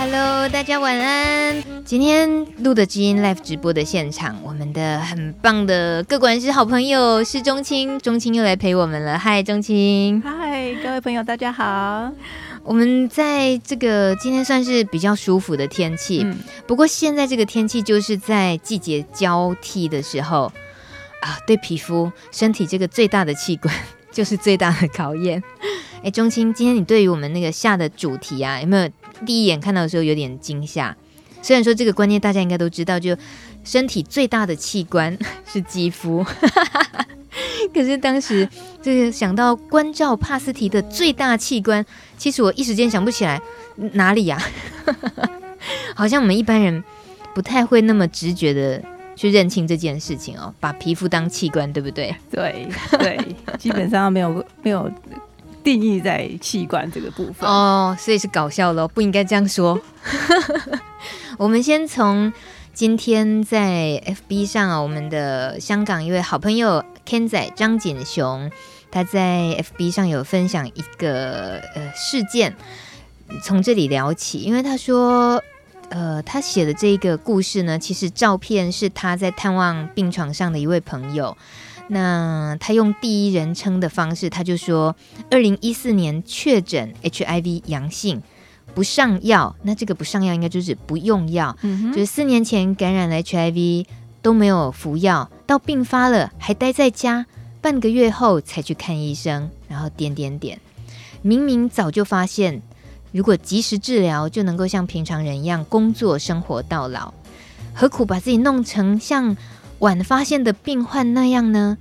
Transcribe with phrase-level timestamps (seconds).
[0.00, 1.62] Hello，大家晚安。
[1.84, 9.18] 今天录的基因 Live 直播的现场，我们的很棒的各管师好朋友是钟青，钟青又来陪我们了。
[9.18, 10.22] 嗨，钟青。
[10.22, 12.10] 嗨，各位朋友，大家好。
[12.62, 16.34] 我们在这个今天算是比较舒服的天气，嗯、
[16.66, 20.50] 不过现在这个天气就是在季节交替的时候
[21.20, 23.74] 啊，对皮肤、身体这个最大的器官
[24.10, 25.42] 就是最大的考验。
[26.02, 28.88] 哎，钟青，今天你对于我们那个下的主题啊，有没有
[29.26, 30.96] 第一眼看到的时候有点惊吓？
[31.42, 33.16] 虽然说这个观念大家应该都知道，就
[33.64, 36.24] 身体最大的器官 是肌肤，
[37.72, 38.46] 可是当时
[38.82, 41.84] 这个想到关照帕斯提的最大器官，
[42.18, 43.40] 其实我一时间想不起来
[43.92, 44.38] 哪里呀、
[45.96, 46.84] 好像我们一般人
[47.34, 48.82] 不太会那么直觉的
[49.16, 52.14] 去认清这件事情哦，把皮肤当器官，对不对？
[52.30, 52.68] 对
[52.98, 53.18] 对，
[53.58, 54.90] 基本上没有没有。
[55.62, 59.80] 定义在器官这个部分哦，所以是搞笑咯，不应该这样说。
[61.38, 62.32] 我们先从
[62.72, 68.50] 今天在 FB 上啊，我们的香港一位好朋友 Ken 仔张锦雄，
[68.90, 72.56] 他在 FB 上有分享一个呃事件，
[73.42, 75.42] 从这里聊起，因为他说，
[75.90, 81.36] 呃，他写的这个故事呢，其实照片是他在探望病床上的一位朋友。
[81.92, 84.94] 那他用第一人称的方式，他就说，
[85.28, 88.22] 二零一四年确诊 HIV 阳性，
[88.76, 89.56] 不上药。
[89.62, 93.86] 那这个不上药应该就是不用药，嗯、就是四年前感染了 HIV
[94.22, 97.26] 都没有服药，到病发了还待在家，
[97.60, 100.60] 半个月后才去看医生，然后点点点，
[101.22, 102.62] 明明早就发现，
[103.10, 107.12] 如果及时治疗，就能够像平常人一样工作生活到老，
[107.74, 109.36] 何苦把自己弄成像
[109.80, 111.78] 晚发现的病患那样呢？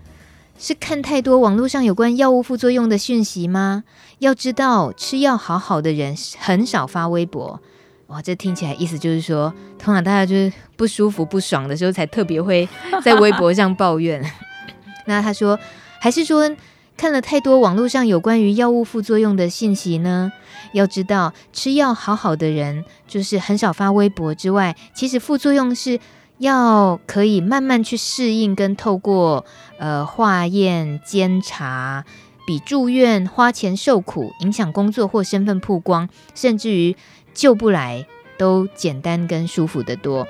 [0.58, 3.84] 是看太多网络上有关药物副作用的讯息吗？
[4.20, 7.62] 要知道，吃药好好的人很少发微博。
[8.08, 12.68] 哇，这听起来意思就是说，通常大家就是不舒服、不爽的时候才特别会
[13.04, 14.24] 在微博上抱怨。
[15.06, 15.60] 那他说，
[16.00, 16.50] 还是说
[16.96, 20.32] 看了太多网络上有关于药物副作用的信息呢？
[20.72, 26.00] 要知道，吃药好好的人就是很少发微博之外，其实副作用是。
[26.40, 29.46] 要可以慢慢去适应，跟透过
[29.78, 32.04] 呃化验监察，
[32.48, 36.96] 比住院花钱受苦、影响工作或身份曝光，甚至于
[37.34, 38.08] 救不来，
[38.38, 40.28] 都简单跟舒服的多。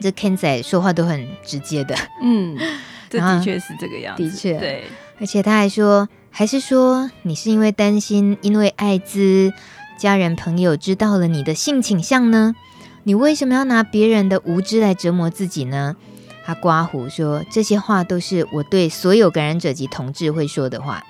[0.00, 2.58] 这 Ken 仔说话都很直接的，嗯，
[3.08, 4.84] 这的确是这个样子，的确对。
[5.20, 9.52] 而且他还说，还是说你是因为担心，因为艾滋，
[9.96, 12.56] 家人朋友知道了你的性倾向呢？
[13.04, 15.96] 你为什么要拿别人的无知来折磨自己呢？
[16.44, 21.04] 他刮胡说，这些话都是我对所有感染者及同志会说的话。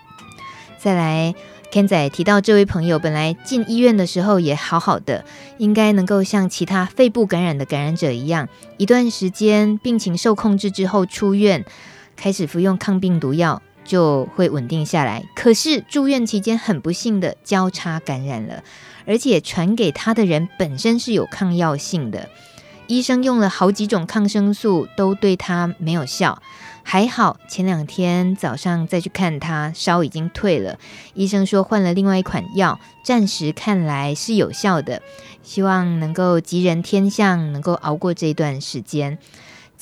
[0.79, 1.35] 再来
[1.71, 5.25] ，Ken 仔提到这位朋友本来进医院的时候也好好的，
[5.59, 8.49] 应该能够像其他肺部感染的感染者一样，
[8.79, 11.65] 一段时间病情受控制之后出院，
[12.17, 15.25] 开始服用抗病毒药就会稳定下来。
[15.35, 18.63] 可是住院期间很不幸的交叉感染了。
[19.05, 22.29] 而且传给他的人本身是有抗药性的，
[22.87, 26.41] 医生用了好几种抗生素都对他没有效，
[26.85, 30.79] 还好前两天早上再去看他，烧已经退了，
[31.15, 35.03] 医生说换了另外一款药，暂时看来是有效的，
[35.43, 39.19] 希望能够吉人天相，能够熬过这段时间。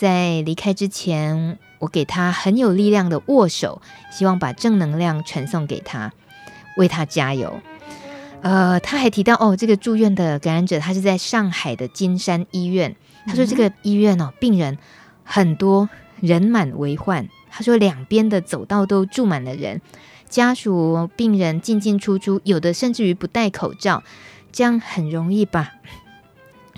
[0.00, 6.14] 在离开之前，我给他很有力量的握手，希望把正能量传送给他，
[6.78, 7.60] 为他加油。
[8.40, 12.96] 呃，他还提到哦，这个住院的感染者，他是在上海的金山医院。
[13.26, 14.78] 他说这个医院哦，病人
[15.22, 15.90] 很多，
[16.20, 17.28] 人满为患。
[17.50, 19.82] 他说两边的走道都住满了人，
[20.30, 24.02] 家属、病人进进出出，有的甚至于不戴口罩，
[24.50, 25.74] 这样很容易把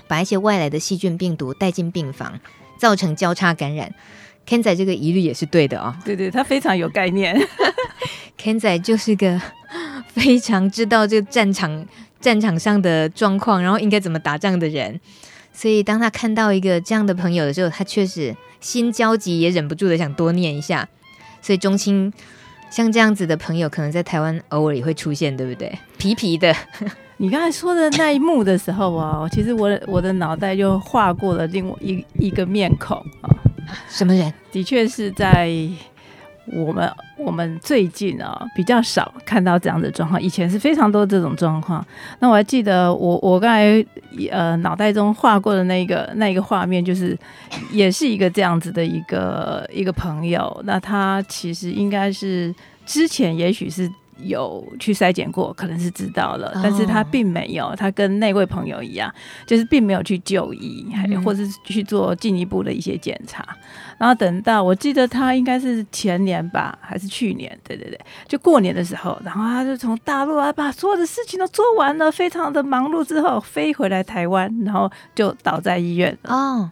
[0.09, 2.41] 把一些外来的细菌、病毒带进病房，
[2.83, 3.89] 造成交叉感染。
[4.45, 7.33] Ken 仔这个疑虑也是对的哦，对对，他非常有概念。
[8.37, 9.41] Ken 仔就是个。
[10.07, 11.87] 非常知道这个战场
[12.21, 14.99] 战场上的状况，然后应该怎么打仗的人，
[15.51, 20.87] 所以当他看到一个这样的朋友的时候，他确实心焦急，也忍不住的想多念一下。
[21.41, 22.13] 所以中青
[22.69, 25.79] 像这样子的朋友，可能在台湾偶尔也会出现，对不对？
[25.97, 26.55] 皮皮的，
[27.17, 33.29] 你刚才说的那一幕的时候啊，其实我我的脑袋就划过了另外一一个面孔啊，
[33.87, 34.33] 什么人？
[34.51, 35.49] 的确是在。
[36.51, 41.83] 我们我们最近啊比较少看到这样的状况，以前是非常多这种状况。
[42.19, 43.85] 那我还记得我我刚才
[44.29, 47.17] 呃脑袋中画过的那个那一个画面，就是
[47.71, 50.61] 也是一个这样子的一个一个朋友。
[50.65, 52.53] 那他其实应该是
[52.85, 53.89] 之前也许是
[54.25, 59.13] 有去筛检过，可能是知道了，但是他并没有，他跟那位朋友一样，
[59.45, 63.45] 就是并没有去就医，还或者是去做进一步的一些检查。
[63.97, 67.57] 然后等到我记得他应该是前年吧，还是去年？
[67.63, 76.33] 对对对，就过年的时候，然后他就从大陆啊把所有的事情都做完了，非常的忙碌之后飞回来台湾，然后就倒在医院了。
[76.35, 76.71] 哦。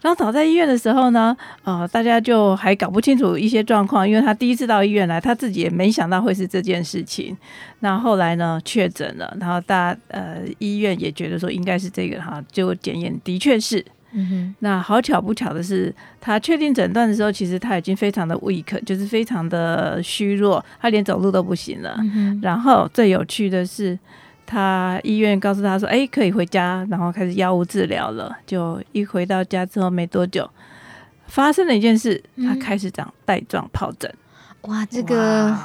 [0.00, 7.36] 然后倒在医院的时候呢，呃，大家就还搞不清楚一些状况，因为他第一次到医院来，他自己也没想到会是这件事情。
[7.80, 13.84] 那后来呢，确诊了，然后大家呃医院也觉得说应该是这个哈，就检验的确是。
[14.12, 14.54] 嗯哼。
[14.60, 21.94] 那好巧不巧的是，他确定诊断的时候，其实他已经非常的 weak，就是非常的虚弱，他连走路都不行了。
[21.98, 22.40] 嗯哼。
[22.42, 23.98] 然后最有趣的是。
[24.52, 30.50] 他医院告诉他说：“哎，可以回家，然后开始药物治疗了。”就一回到家之后没多久，
[31.28, 34.12] 发生了一件事，他开始长带状疱疹。
[34.62, 35.56] 哇，这个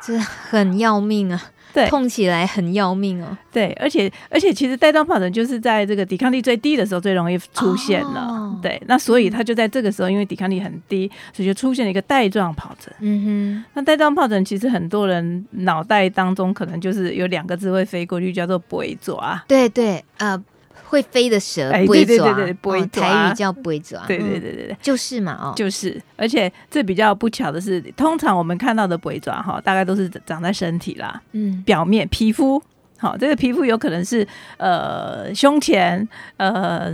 [0.00, 1.42] 这很要命啊！
[1.72, 3.36] 对，痛起来很要命哦。
[3.52, 8.20] 对，而且而且其实带状疱疹就是在这个抵抗力最低的时候最容易出现了。
[8.20, 12.94] 哦、对，那所以他就在这个时候，因为抵抗力很低，所以就出现了一个带状疱疹。
[13.00, 19.18] 嗯哼，那带状疱疹其实很多人脑袋当中可能就是有两个字会飞过去，叫做背蛇。
[19.46, 20.42] 对对，呃。
[20.90, 32.60] 会飞的蛇，哎，对对对对，背蛇，台语叫龟爪，对对对对对，就是嘛，哦，就是，而且这比较不巧的是，通常我们看到的龟爪哈，大概都是长在身体啦，嗯，表面皮肤，
[32.98, 34.26] 好，这个皮肤有可能是
[34.56, 36.08] 呃胸前，
[36.38, 36.92] 呃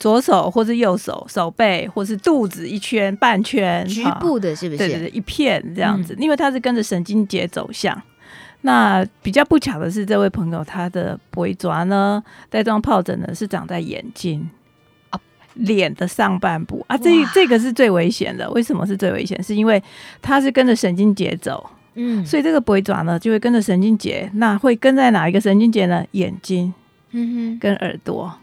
[0.00, 4.78] 左手或是右手手背，或是肚子一圈半圈，局部的是不是？
[4.78, 7.96] 对对对，一片这样子，因为它是跟着神经节走向。
[8.66, 12.20] 那比较不巧的是，这位朋友他的背蛇呢，
[12.50, 14.50] 带状疱疹呢是长在眼睛
[15.10, 15.20] 啊，
[15.54, 18.50] 脸的上半部啊，这这个是最危险的。
[18.50, 19.40] 为什么是最危险？
[19.40, 19.80] 是因为
[20.20, 21.64] 它是跟着神经节走，
[21.94, 26.04] 嗯，所以这个背蛇呢就会跟着神经节，那会跟在哪一个神经节呢？
[26.10, 26.74] 眼睛，
[27.12, 28.34] 嗯哼，跟耳朵，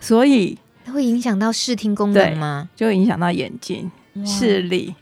[0.00, 0.58] 所以
[0.92, 2.68] 会影响到视听功能吗？
[2.74, 3.88] 就会影响到眼睛
[4.26, 4.92] 视力，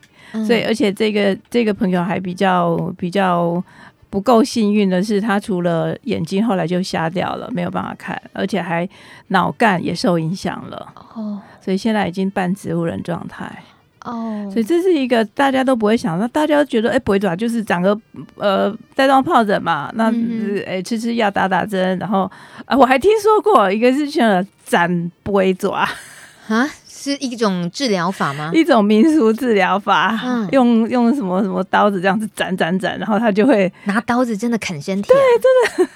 [0.45, 3.63] 所以而且这个这个朋友还比较比较。
[4.09, 8.87] 不够幸运的是，他除了眼睛后来就瞎掉了，没有办法看，而且还
[9.27, 10.93] 脑干也受影响了。
[11.13, 13.51] 哦，所以现在已经半植物人状态。
[14.05, 17.99] 哦，所以这是一个大家都不会想到，大家都觉得哎，不会爪就是长个
[18.37, 20.09] 呃带状疱疹嘛，那
[20.65, 22.31] 哎吃吃药打打针，然后
[22.65, 25.85] 啊我还听说过一个是叫斩背蛇啊。
[26.97, 28.51] 是一种治疗法吗？
[28.53, 35.87] 一种民俗治疗法，嗯、用用什么什么刀子这样子斩斩斩，然后他就会拿刀子真的砍身体，对，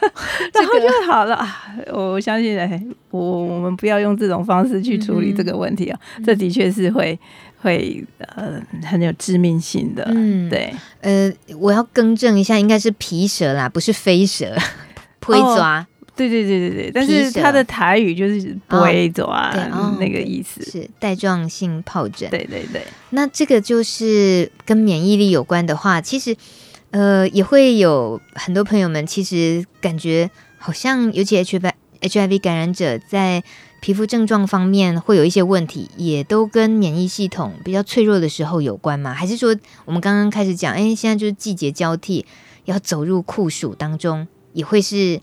[0.51, 1.45] 真的， 然后就好了。
[1.91, 7.19] 我相信，我我们不要用这种方式去处理这个问题啊，嗯、这的确是会
[7.61, 8.05] 会
[8.35, 10.03] 呃很有致命性的。
[10.13, 14.45] 嗯，对，呃，我要更正一下，应该是皮蛇啦，不是飞蛇，
[15.25, 15.43] 背蛇。
[15.43, 15.85] 哦
[16.29, 19.51] 对对对对对，但是它的台语就是不会走啊，
[19.99, 22.29] 那个意思是带状性疱疹。
[22.29, 26.35] 对对对，那这个就是跟免疫力有关的话，其实
[26.91, 33.43] 呃也会有很多朋友们其实感觉好像，尤其 HIV 感染者在
[33.79, 39.13] 皮肤症状方面会有一些问题，也都跟免疫系统比较脆弱的时候有关吗？
[39.13, 42.25] 还是说我们刚刚开始讲，哎，现在就是季节交替，
[42.65, 45.19] 要走入酷暑当中，也会是？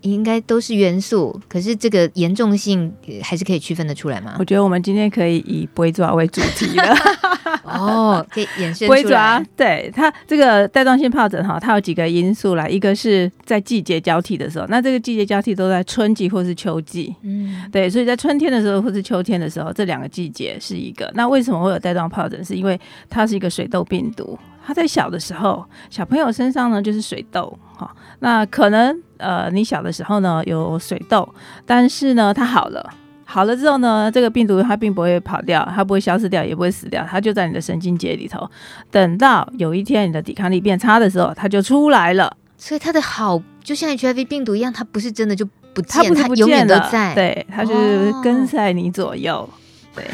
[0.00, 4.36] 应该都是元素，可是这个严重性还是可以区分得出来吗？
[4.38, 6.94] 我觉得我们今天可以以龟爪为主题了。
[7.64, 9.42] 哦，可以衍生龟爪。
[9.56, 12.68] 对它这个带状性疱疹哈，它有几个因素啦。
[12.68, 17.14] 一个是在季节交替的时候，那这个季节交替都在春季或是秋季。
[17.22, 21.10] 嗯，对，所以在春天的时候或是秋天的时候，这两个季节是一个。
[21.14, 22.44] 那为什么会有带状疱疹？
[22.44, 24.38] 是因为它是一个水痘病毒。
[24.66, 31.26] 他在小的时候，小朋友身上呢就是水痘，哈，那可能呃你小的时候呢有水痘，
[31.64, 32.92] 但是呢它好了，
[33.24, 38.48] 好了之后呢，这个病毒它并不会跑掉，它不会消失掉，也不会死掉，它就在你的神经节里头。
[38.90, 42.36] 等到有一天你的抵抗力变差的时候，它就出来了。
[42.58, 49.48] 所以它的好就像 HIV 病毒一样，它不是真的就不见，它永远都在，对，它就是跟在你左右，哦、
[49.96, 50.04] 对。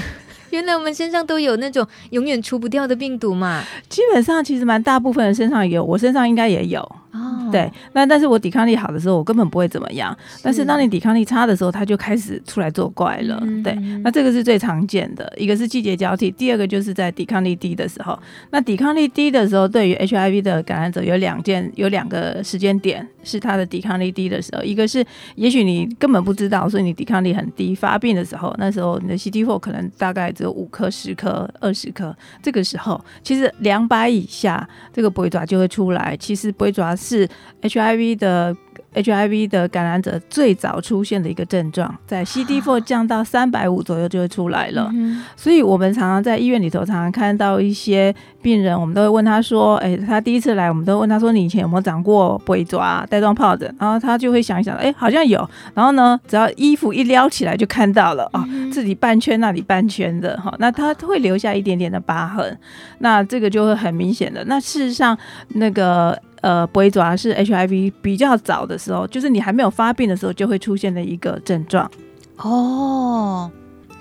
[0.50, 3.62] 原来我们身上都有那种永远除不掉的病毒嘛？
[3.88, 6.80] 基本上其实蛮大部分人身上有，我身上应该也有。
[7.12, 10.16] 哦，对，那但是我抵抗力好的时候，我根本不会怎么样。
[10.30, 13.36] 是但是当你抵抗力差的时候，它就开始出来作怪了。
[13.42, 18.16] 嗯、对，那这个是最常见的，一个是季节交替，第二个就是在抵抗力低的时候。
[18.50, 25.04] 那抵抗力低的时候，对于 HIV 的感染者有两件，有两个时间点，是他的抵抗力低的时候，一个是
[25.34, 27.74] 也许你根本不知道，所以你抵抗力很低。
[27.74, 32.16] 发病的时候，那时候你的 CD4 可能大概有五颗、十颗、二十颗。
[32.42, 36.16] 这个时候，其实两百以下，这个鬼爪就会出来。
[36.16, 37.28] 其实鬼爪是
[37.62, 38.56] HIV 的。
[38.94, 44.90] HIV 的感染者最早出现的一个症状，在 CD4 降到三百五左右就会出来了。
[45.36, 60.52] 所以，我们常常在医院里头常常看到一些病人，我们都会问他说：“哎，他第一次来，我们都问他说，你以前有没有长过鬼爪、带状疱疹？”然后他就会想一想：“哎，好像有。”然后呢，只要衣服一撩起来，就看到了啊，这里半圈，那里半圈的哈。
[60.58, 62.58] 那他会留下一点点的疤痕，
[62.98, 64.44] 那这个就会很明显的。
[64.46, 65.16] 那事实上，
[65.50, 66.20] 那个。
[66.42, 71.90] 呃，背爪是 HIV 比较早的时候，就是你还没有发病的时候，就会出现的一个症状。
[72.38, 73.50] 哦，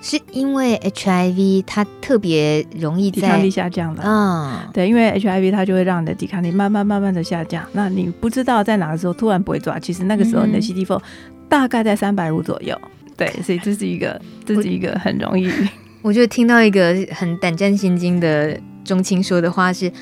[0.00, 4.02] 是因为 HIV 它特别容易抵抗力下降了。
[4.02, 7.62] 嗯，对，因为 HIV 它就会让你的抵抗力慢慢慢慢的下降。
[7.72, 10.98] 那你不知道在哪个时候突然背爪，其实那个时候你的 CD4
[11.46, 12.74] 大概在三百五左右。
[13.18, 15.50] 对， 所以这是一个，这是一个很容易。
[16.00, 19.92] 我就听到一个很胆战心惊的中青说的话是。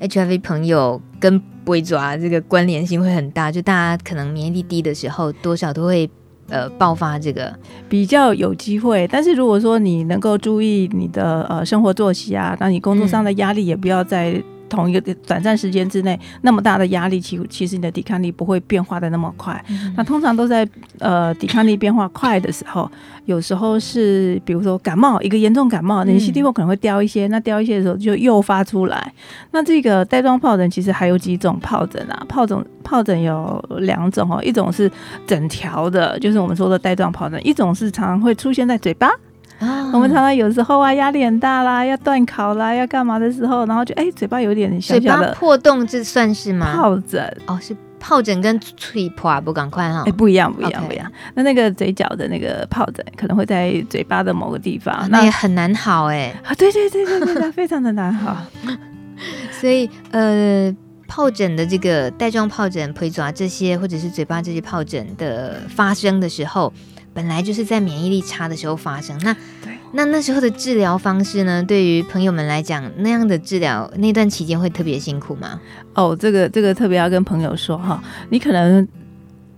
[0.00, 6.08] HIV 朋友跟会抓这个关联性会很大，就大家可能免疫力低的时候，多少都会
[6.48, 7.54] 呃爆发这个
[7.88, 9.06] 比较有机会。
[9.08, 14.42] 但是如果说你能够注意你的呃生活作息啊，那你工作上的压力也不要再。
[14.68, 19.64] 同一个短暂时间之内，那么大的压力，其其实你的抵抗力不会变化的那么快。
[19.68, 22.90] 嗯、那通常都在呃抵抗力变化快的时候，
[23.24, 29.12] 有时候是比如说感冒，一个严重感冒，你 CD4 可能会掉一些，嗯、那掉一些的时候就诱发出来。
[29.50, 32.26] 那这个带状疱疹其实还有几种疱疹啊？
[32.28, 34.90] 疱疹疱疹有两种哦，一种是
[35.26, 39.10] 整条的，就是我们说的带状疱疹；一种是常常会出现在嘴巴。
[39.58, 46.76] 啊，我们常常有时候啊，压力很大啦，要断考啦，要干嘛的时候，然后就哎、欸，嘴巴有点小小的破洞，这算是吗？
[46.76, 51.10] 疱疹哦，是疱疹跟嘴破不赶快哈，哎，不一样，不一样，不一样。
[51.34, 56.32] 那那个嘴角的那个疱疹，可能会在嘴巴的某个地方，哦、那也很难好哎。
[56.44, 58.36] 啊，对对对对对，非常的难好。
[59.50, 60.72] 所以呃，
[61.08, 66.72] 疱疹的这个带状疱疹、背爪这些，或者是嘴巴这些疱疹的发生的时候。
[67.14, 71.62] 本来就是在免疫力差的时候发生，那对那那时候的治疗方式呢？
[71.62, 75.60] 对于朋友们来讲，那样的治疗那段期间会特别辛苦吗？
[75.94, 78.86] 哦，这个这个特别要跟朋友说哈，你可能。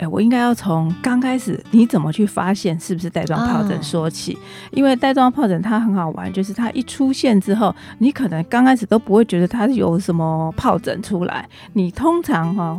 [0.00, 4.38] 哎，我应该要从刚开始你怎么去发现是不是带状疱疹说起，哦、
[4.70, 11.46] 因为带状疱疹它很好玩，就是它一出现之后，你可能刚开始都不会觉得它有什么疱疹出来。
[11.74, 12.78] 你通常哈，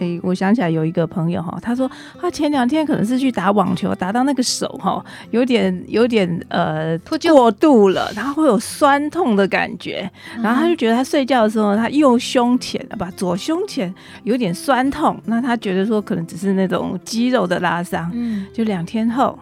[0.00, 10.10] 哎，我想起来有一个朋友哈，他说他前两天可能是去打网球，打到那个手哈，有点有点呃过度了，然后会有酸痛的感觉，
[10.42, 16.53] 然后他就觉得他睡觉的时候，他右胸前啊不左胸前有点酸痛，那他觉得说可能只是。
[16.54, 19.38] 那种肌肉的拉伤，嗯，就两天后，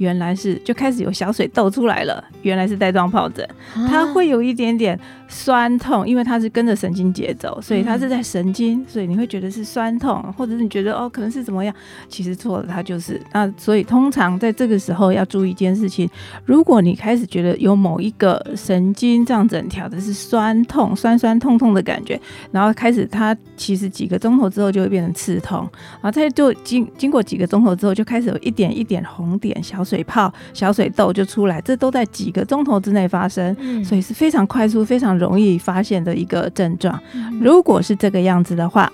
[0.00, 3.48] 原来是就开始有小水痘出来了，原来是带状疱疹，
[3.88, 4.98] 它会有一点点。
[5.32, 11.72] 酸痛，因为它是跟着神经节奏，所以它是在神经，所以你会觉得是酸痛，或者是你觉得哦，可能是怎么样？
[12.08, 13.48] 其实错了，它就是那。
[13.56, 16.10] 所以通常在这个时候要注意一件事情：
[16.44, 25.60] 如果你开始觉得有某一个神经这样整条的是酸痛、酸酸痛痛的感觉，然后开始它其实几个钟头之后就会变成刺痛，
[26.02, 33.54] 然后它就经经过几个钟头之后就开始有一点一点红点、小水泡、小水痘就出来，这都在几个钟头之内发生，
[33.84, 35.10] 所以是非常快速、非常。
[35.20, 36.98] 容易发现的一个症状，
[37.40, 38.90] 如果是这个样子的话，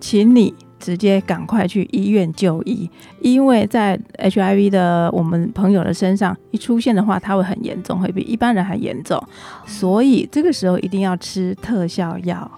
[0.00, 9.22] 请你直接赶快去医院就医，因为在 HIV 的我们朋友的身上一出现的话，它会很严重，会比一般人还严重，
[9.66, 12.50] 所以这个时候一定要吃特效药。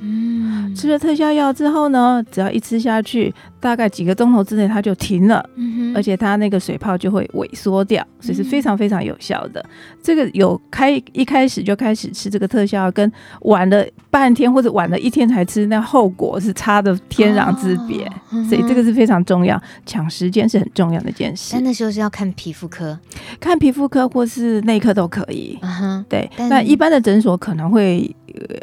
[0.00, 9.60] 嗯，吃了特效药之后呢，只要一吃下去，大概几个钟头之内它就停了，嗯、而且它那个水泡就会萎缩掉，所以是非常非常有效的。
[9.60, 13.10] 嗯、这个有开一开始就开始吃这个特效药，跟
[13.42, 18.08] 晚了半天或者晚了一天才吃，那后果是差的天壤之别。
[18.48, 21.50] 所以这个是非常重要，抢时间是很重要的一件事。
[21.54, 22.96] 但那时候是要看皮肤科，
[23.40, 25.58] 看皮肤科或是内科都可以。
[25.62, 28.14] 嗯、对，那一般的诊所可能会。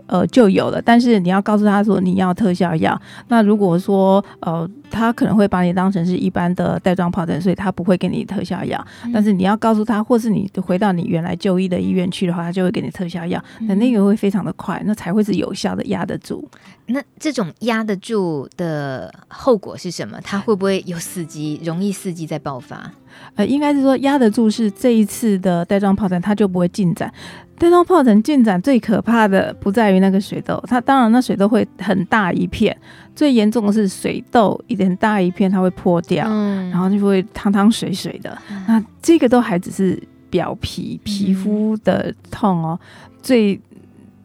[0.07, 3.01] 呃，就有了，但是你要告诉他说你要特效药。
[3.29, 8.85] 那如果说呃，他可能会把你当成是一般的带状疱疹，所以他不会给你特效药。
[9.03, 13.43] 嗯、但是你要告诉他，或是你回到你原来就医的医院去的话，他就会给你特效药。
[13.61, 16.47] 那、嗯、那个会非常的快，那才会是有效的压得住。
[16.85, 20.21] 那这种压得住的后果是什么？
[20.21, 22.91] 他会不会有四级，容易四级再爆发？
[23.35, 27.11] 呃，应该是说压得住，是这一次的带状疱疹它就不会进展。
[27.57, 32.75] 带状疱疹进展最可怕的不在于那个水痘，它当然那水痘会很大一片，
[33.15, 38.37] 最严重的是水痘一点大一片它会破掉，嗯、然后就会汤汤水水的。
[38.49, 43.59] 嗯、那这个都还只是表皮皮肤的痛哦，嗯、最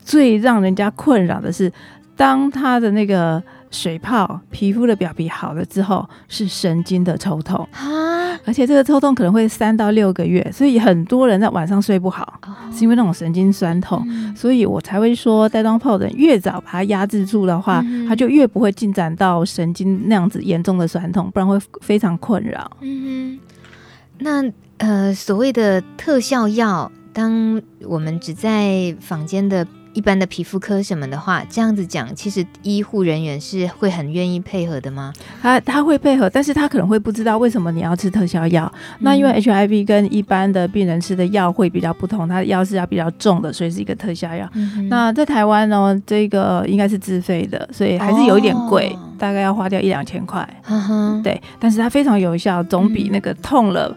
[0.04, 1.72] 最让人家困扰的是，
[2.16, 3.42] 当它的那个。
[3.70, 22.70] 水泡，皮肤的表皮好了之后是神经的抽痛啊，而且这个抽痛可能会三到六个月，所以很多人在晚上睡不好，哦、是因为那种神经酸痛，嗯、所以我才会说带状疱疹越早把它压制住的话，嗯、它就越不会进展到神经那样子严重的酸痛，不然会非常困扰。
[22.80, 23.40] 嗯哼，
[24.18, 29.66] 那呃所谓的特效药，当我们只在坊间的。
[29.92, 35.12] 一般的皮肤科什么的话，这样子讲，其实医护人员是会很愿意配合的吗？
[35.42, 38.70] 他他会配合，但是他可能会不知道为什么你要吃特效药。
[38.74, 44.48] 嗯、那因为 HIV 跟一般的病人吃的药会比较不同，他的药是要比较重的，所以是一个特效药。
[44.54, 50.48] 嗯、那在台湾呢，这个应该是自费的，所以还是有一点贵，哦、大概要花掉一两千块。
[50.68, 53.94] 嗯，对，但是它非常有效，总比那个痛了。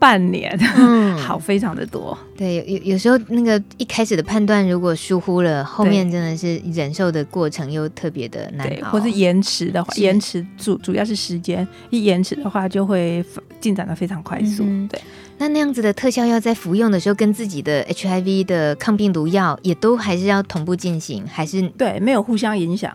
[0.00, 2.16] 半年，嗯， 好，非常的多。
[2.34, 13.22] 对，有有时候那个一开始的判断如果疏忽了，后面真的是忍受的过程又特别的难熬，或是延迟的话，延迟主主要是时间一延迟的话，就会
[13.60, 14.62] 进展的非常快速。
[14.66, 14.98] 嗯、对，
[15.36, 22.90] 那那样子的特效药在服用的时候，跟自己的 HIV 的抗病毒药也都还是要同步进行，还是对，没有互相影响。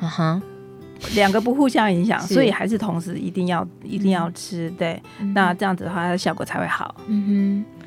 [0.00, 0.42] 嗯哼。
[1.14, 6.94] 两个不互相影响，所以还是同时一定要一定要吃，对，嗯、那这样子的话，它的效果才会好。
[7.06, 7.86] 嗯哼，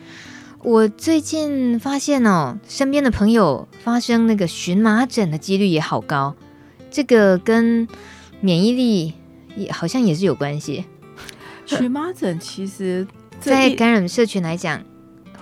[0.63, 6.35] 我最近发现哦，身边的朋友发生那个荨麻疹的几率也好高，
[6.91, 7.87] 这个跟
[8.41, 9.13] 免疫力
[9.55, 10.85] 也好像也是有关系。
[11.65, 13.05] 荨麻疹其实
[13.39, 14.81] 在感染社群来讲，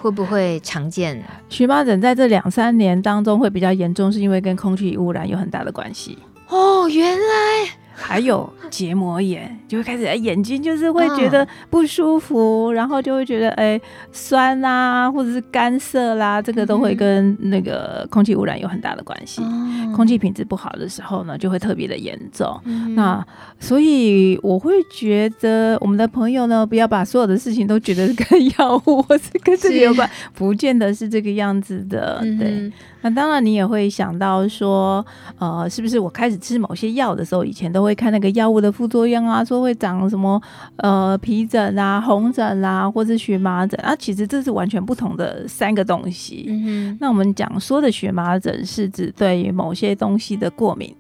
[0.02, 1.24] 会不会常见？
[1.50, 6.18] 荨麻疹在这两三年当中会比较严重，是因为跟空气污染有很大的关系。
[6.50, 7.70] 哦，原来。
[8.00, 19.42] 还有结膜炎，就会开始眼睛就是会觉得不舒服，嗯、然后就会觉得哎酸啊，或者是干涩啦，这个都会跟那个空气污染有很大的关系。
[19.44, 22.56] 嗯、空气品质不好的时候呢，就会特别的严重。
[22.66, 23.26] 嗯、那
[23.60, 32.20] 所以我会觉得我们的朋友呢，不要把所有的事情都觉得跟药物或是跟这个有关，是不见得是这个样子的。
[32.20, 35.06] 对，嗯、那当然你也会想到说，
[35.40, 37.98] 呃，是不是我开始吃某些药的时候，以前都会。
[37.98, 40.40] 看那个药物的副作用啊，说会长什么
[40.76, 46.46] 呃皮疹啊、红疹啊，或是荨麻疹啊，其实这是完全不同的三个东西。
[46.48, 50.96] 嗯哼，那我们讲说的荨麻疹是指对于某些东西的过敏。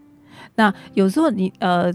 [0.57, 1.93] 那有时候你呃，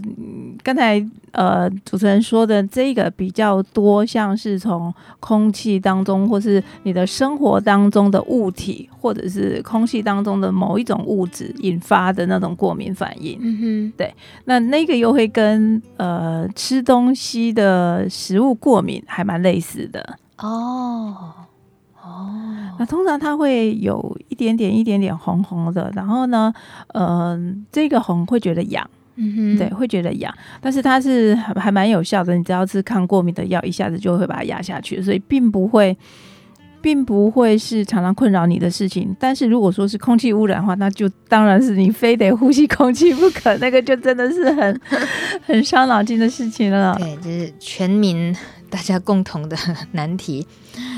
[0.63, 13.37] 刚才呃主持人说的这个比较多，像是从空气当中，或是你的生活当中的物体，或者是空气当中的某一种物质引发的那种过敏反应。
[13.41, 21.33] 嗯哼，对，那那个又会跟呃吃东西的食物过敏还蛮类似的哦。
[22.13, 26.53] 哦，那通常它会有一点点、一点点红红的，然后呢，
[26.93, 35.97] 嗯、呃，这个红会觉得痒，嗯哼，对，会觉得痒，但是它是还还蛮有效的，你只要吃抗过敏的药，一下子就会把它压下去，所以并不会，
[36.81, 39.15] 并不会是常常困扰你的事情。
[39.19, 44.81] 但是如果说是空气污染的话，那就当然是你非得呼吸空气不可，那个就真的是很
[45.45, 46.95] 很伤脑筋的事情了。
[46.99, 48.35] 对，就是全民
[48.73, 49.55] 大家共同的
[49.93, 50.47] 难题。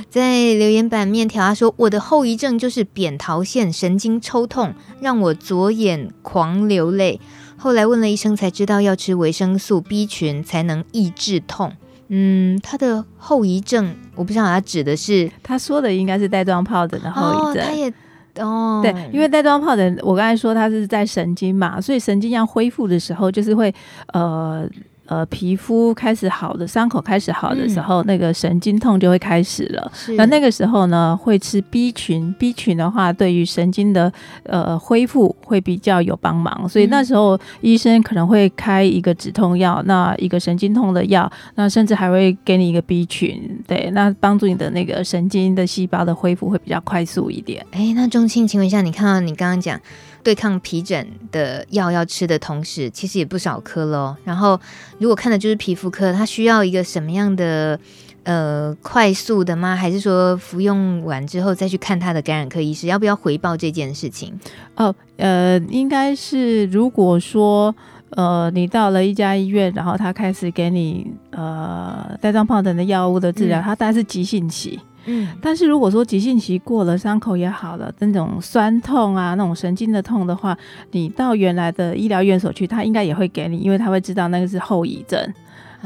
[0.10, 7.20] 在留言板面条，他说：“我的后遗症就是扁桃腺神经抽痛，让我左眼狂流泪。
[7.58, 11.74] 后来问了医生，才知道要吃维生素 B 群才能抑制痛。
[12.08, 17.62] 嗯，他的后遗症，我不知道他指的是，他说的应该是带状疱疹的后遗症。
[17.62, 17.94] 哦，他也
[18.38, 23.74] 哦，对，因为带状疱疹，我刚才说他是在神经嘛，所以神经要恢复的时候，就是会
[24.14, 24.66] 呃。”
[25.08, 29.92] 呃，皮肤开始好的伤口开始好的时候，嗯、那个神经痛就会开始了。
[30.18, 34.12] 那那个时候呢，会吃 B 群，B 群的话，对于神经的
[34.44, 36.68] 呃恢复会比较有帮忙。
[36.68, 47.64] 所以那时候医生可能会开一个止痛药，那一个神经痛的药，那甚至还会给你一个 B 群，对，那帮助你的那个神经的细胞的恢复会比较快速一点。
[47.72, 49.80] 哎，那钟庆，请问一下，你看到你刚刚讲。
[50.26, 54.16] 对抗皮疹的药要吃的同时，其实也不少颗喽。
[54.24, 54.60] 然后，
[54.98, 57.80] 如果看的就是皮肤科，它需要一个什么样的
[58.24, 59.76] 呃快速的吗？
[59.76, 62.88] 还是说服用完之后再去看他的感染科医师？
[62.88, 64.34] 要不要回报这件事情？
[64.76, 67.76] 哦，呃，应该是如果说
[68.12, 74.80] 呃你到了一家医院，然后他开始给你呃带状疱疹的药物的治疗，嗯、它当然是急性期。
[75.08, 80.58] 嗯，但是如果说急性期过了，伤口也好了，那种酸痛啊，那种神经的痛的话，
[80.92, 85.34] 你到原来的医疗院所去，他应该也会给你，因为他会知道那个是后遗症，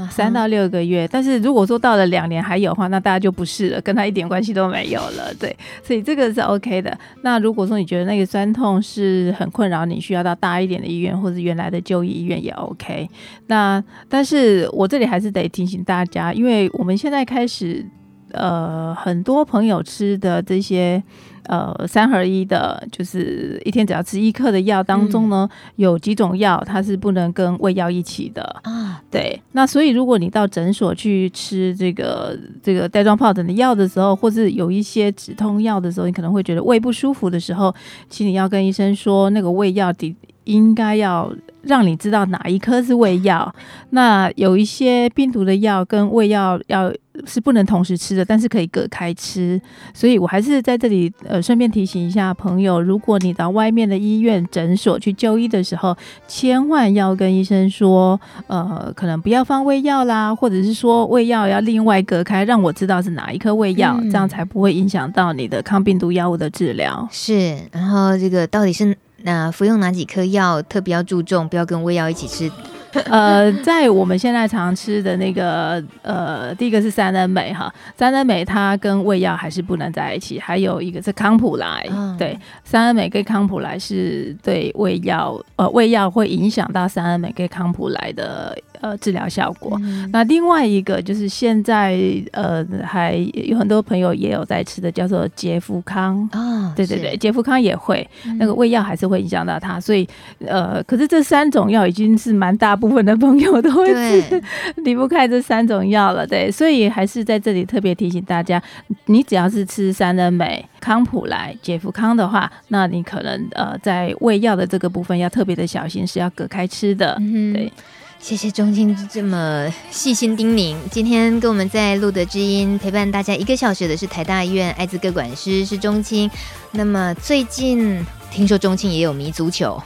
[0.10, 1.06] 三到六个月。
[1.12, 5.34] 但是如果说到了两年还有的话，那大家就不是了，跟他一点关系都没有了。
[5.38, 5.54] 对，
[5.84, 6.98] 所以这个是 OK 的。
[7.22, 13.10] 那如果说你觉得那个酸痛是很困扰，你需要到大一点的医院或者原来的就医医院也 OK。
[13.48, 17.86] 那但是我这里还是得提醒大家，因为我们现在开始。
[18.32, 21.02] 呃，很多朋友吃的这些
[21.46, 29.02] 呃三合一的，就是一天只要吃一克的药当中呢，嗯、有几种药它是不能跟胃药一起的啊。
[29.10, 37.74] 对，那所以如果你到诊所去吃这个这个带状疱疹的药的时候，或是有一些止痛药的时候，你可能会觉得胃不舒服的时候，
[38.10, 41.34] 请你要跟医生说，那个胃药的应该要。
[41.64, 43.54] 让你知道哪一颗是胃药，
[43.90, 46.90] 那有一些病毒的药跟胃药要
[47.26, 49.60] 是不能同时吃的，但是可以隔开吃。
[49.94, 55.96] 所以我还是在这里呃顺便提醒一下朋友，如果你到外面的医院诊所去就医的时候，
[56.28, 67.08] 千万要跟医生说，呃，可能不要放胃药啦，或者是说胃药要另外隔开，让我知道是哪一颗胃药，嗯、这样才不会影响到你的抗病毒药物的治疗。
[67.12, 68.96] 是，然后这个到底是？
[69.22, 72.50] 那服用哪几颗药特别要注重，不要跟胃药一起吃。
[73.10, 80.40] 呃，在我们现在常吃的那个，呃，第一个是三恩美哈，三恩美它跟胃药还是不能在一起。
[80.40, 88.58] 还有一个是康普莱，嗯、对，三恩美跟康普莱是对胃药，呃，胃药会影响到三恩美跟康普莱的。
[88.82, 89.78] 呃，治疗效果。
[89.84, 92.00] 嗯、那另外一个就是现在
[92.32, 96.40] 呃，还有很多朋友也有在吃的，叫做杰福康啊。
[96.40, 99.80] 哦、对对对，杰福康也会，嗯、那个胃药还是会影响到它。
[99.80, 100.08] 所以
[100.46, 104.42] 呃，可是这三种药已经是蛮大部分的朋友都会吃，
[104.84, 106.26] 离不开这三种药了。
[106.26, 108.62] 对，所以还是在这里特别提醒大家，
[109.08, 117.18] 你只要是吃三恩美、康普莱、杰福康的话，那你可能呃在胃药的这个部分要特别的小心，是要隔开吃的。
[117.20, 117.72] 嗯、对。
[118.22, 120.76] 谢谢钟青这么细心叮咛。
[120.92, 126.30] 今天跟我们在露德知音陪伴大家一个小时的是台大医院艾滋各管师是钟青。
[126.72, 129.82] 那么最近听说钟青也有迷足球，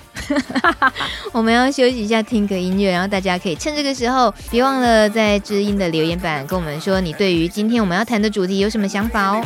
[1.32, 9.42] 我们要休息一下，听个音乐，然后大家可以趁这个时候，别忘了在知音的留言板跟我们说你对于今天我们要谈的主题有什么想法哦。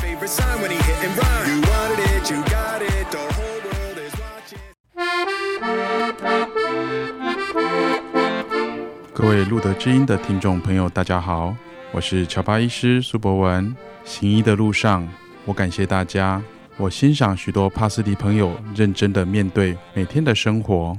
[9.17, 11.58] 各位路德之音的听众朋友，大家好，
[11.91, 13.75] 我是乔巴医师苏博文。
[14.06, 15.10] 行医的路上，
[15.43, 16.39] 我感谢大家。
[16.77, 20.95] 我欣赏许多帕斯蒂朋友认真的面对每天的生活。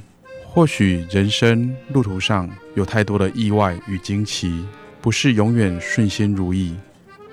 [0.49, 4.67] 或许人生路途上有太多的意外与惊奇，
[5.01, 6.75] 不是永远顺心如意。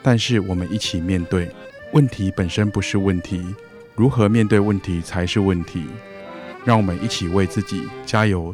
[0.03, 1.49] 但是我们一起面对
[1.93, 3.43] 问题本身不是问题，
[3.95, 5.87] 如何面对问题才是问题。
[6.63, 8.53] 让我们一起为自己加油。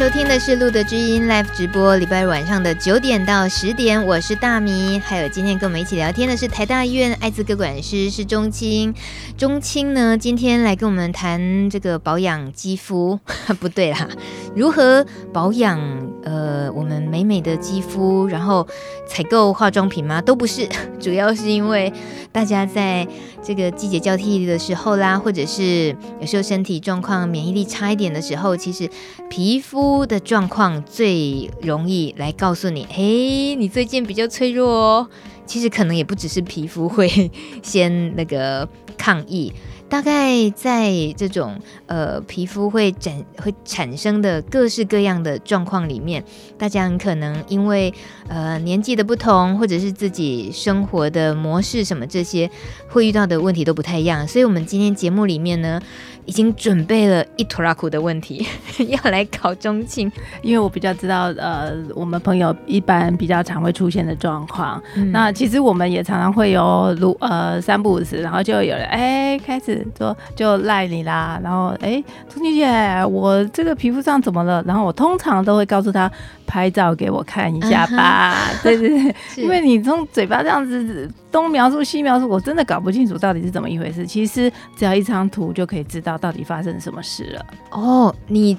[0.00, 8.94] 收听的是路德知音 Live 直播，礼拜日晚上的九点到十点，我是大米，还有今天跟我们一起聊天的是台大医院艾滋科管师是钟青，
[9.36, 13.20] 钟青呢今天来跟我们谈这个保养肌肤，
[13.60, 14.08] 不对啦，
[14.56, 15.78] 如何保养
[16.24, 18.66] 呃我们美美的肌肤，然后
[19.06, 20.22] 采购化妆品吗？
[20.22, 20.66] 都不是，
[20.98, 21.92] 主要是因为
[22.32, 23.06] 大家在
[23.42, 28.88] 这个季节交替的时候啦，或者是有时候身体状况免疫力差一点的时候，其实
[29.28, 29.89] 皮肤。
[29.90, 35.08] 肤的状况最容易来告诉你，嘿，你最近比较脆弱哦。
[35.46, 37.28] 其实可能也不只是皮肤会
[37.60, 39.52] 先那个抗议。
[39.88, 46.24] 大概在这种呃皮肤会展会产生的各式各样的状况里面，
[46.56, 47.92] 大家很可能因为
[48.28, 52.48] 呃年纪的不同，或者是自己生活的模式什么这些，
[52.88, 54.28] 会遇到的问题都不太一样。
[54.28, 55.82] 所以，我们今天节目里面呢，
[56.26, 58.46] 已经准备了一拖拉库的问题
[58.88, 60.10] 要来考中庆，
[60.42, 64.82] 因为我比较知道呃我们朋友一般比较常会出现的状况。
[64.96, 69.86] 嗯、那其实我们也常常会有如呃三不五时，然后就有人哎开始。
[69.96, 72.02] 说就赖你啦，然后哎，
[72.32, 74.62] 钟姐姐，我这个皮肤上怎么了？
[74.66, 76.10] 然后我通常都会告诉他
[76.46, 78.34] 拍照给我看一下吧。
[78.34, 78.62] Uh.
[78.64, 84.06] 对对对，因为你从嘴巴这样子东描述西描述，我真的搞不清楚到底是怎么一回事。
[84.06, 87.46] 其实只要一张图就可以知道到底发生什么事了。
[87.70, 88.56] 哦，oh, 你。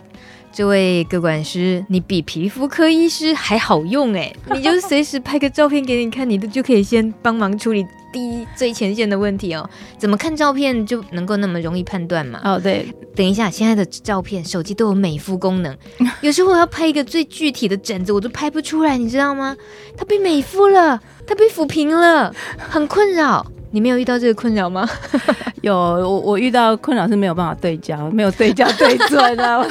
[0.53, 4.33] 这位个管师，你比皮肤科医师还好用哎！
[4.53, 9.69] 你就随时拍个照片给你看，你都就可以先帮忙处理第一最前线的问题哦。
[9.97, 12.41] 怎么看照片就能够那么容易判断嘛？
[12.43, 12.93] 哦，对。
[13.15, 15.73] 等一下，现在的照片手机都有美肤功能，
[16.19, 19.55] 有时候我要拍一个最具体的疹子，我都拍不出来，你知道吗？
[19.95, 23.49] 它被美肤了，它被抚平了，很困扰。
[23.71, 24.87] 你没有遇到这个困扰吗？
[25.61, 29.59] 有，我我遇到困扰是没有办法对焦，没有对焦对准的。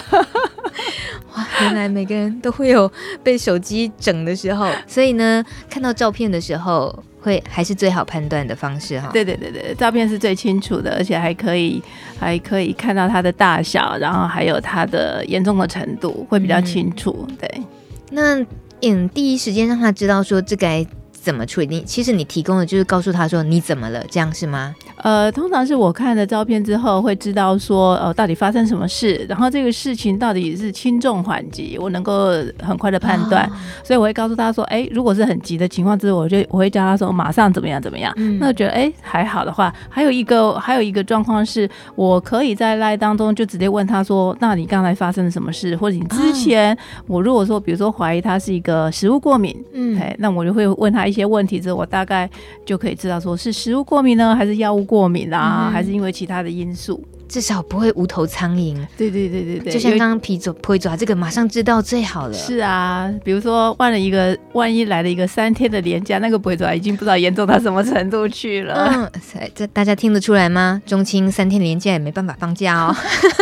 [1.34, 2.90] 哇，原来每个人都会有
[3.22, 9.10] 被手机整的时候，所以呢，看到照片的时候，会还是最好判断的方式哈。
[9.12, 11.82] 对对对对，照片是最清楚的，而且还可以
[12.18, 17.26] 还可以看到它的大小，然后还有它的严重的程度，会比较清楚。
[17.28, 17.62] 嗯、对，
[18.10, 18.46] 那
[18.82, 20.84] 嗯，第一时间让他知道说这该
[21.22, 21.66] 怎么处理？
[21.66, 24.74] 你其实你提供的就是告诉他说你怎么了，这样是吗？
[24.96, 32.30] 呃，通常是我看了照片之后会知道说，呃，到底发生什么事，然后这个事情到底是轻重缓急，我能够
[32.60, 33.52] 很快的判断，哦、
[33.82, 38.12] 所以我会告诉他说，哎，如果是很急的情况之后，我就我会叫他说马上怎么样怎么样。
[38.16, 52.30] 嗯、那我觉得哎还好的话，还有一个还有一个状况是，我可以在 LINE 当中就直接问他说，那你刚才发生了什么事，或者你之前、哦、我如果说比如说怀疑他是一个食物过敏，嗯，哎，那我就会问他一些问题之后，我大概
[52.64, 54.80] 就可以知道说是食物过敏呢，还是药物。
[54.90, 58.76] 过敏啊，嗯、还是因为其他的因素，至少不会无头苍蝇。
[58.96, 62.34] 对对对对对，就像刚刚皮爪、皮爪这个，马上知道最好了。
[62.34, 68.90] 是啊，比如说万了一个，万一来了一个三天的连假，那个皮爪已经不知道严重到什么程度去了。
[68.92, 69.10] 嗯，
[69.54, 70.82] 这大家听得出来吗？
[70.84, 72.96] 中青三天连假也没办法放假哦，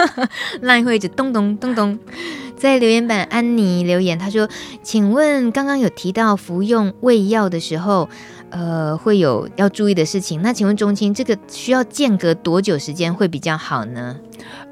[0.60, 1.98] 烂会一直咚咚咚咚。
[2.58, 4.46] 在留言板，安妮留言，她说
[4.82, 8.08] ：“请问刚刚有提到服用胃药的时候。”
[8.50, 10.40] 呃，会有要注意的事情。
[10.42, 14.16] 那请问中青，这个需要间隔多久时间会比较好呢？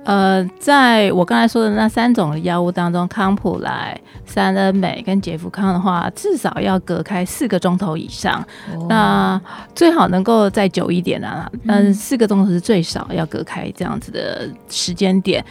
[0.04, 8.40] 呃，在我刚才说的那三种药物当中，康普莱、三恩美跟杰福康的话，至少要隔开四个钟头以上。
[8.72, 9.40] 哦、那
[9.74, 15.44] 最好能够再久一点啊，但四个钟头是最少要隔开这样子的时间点。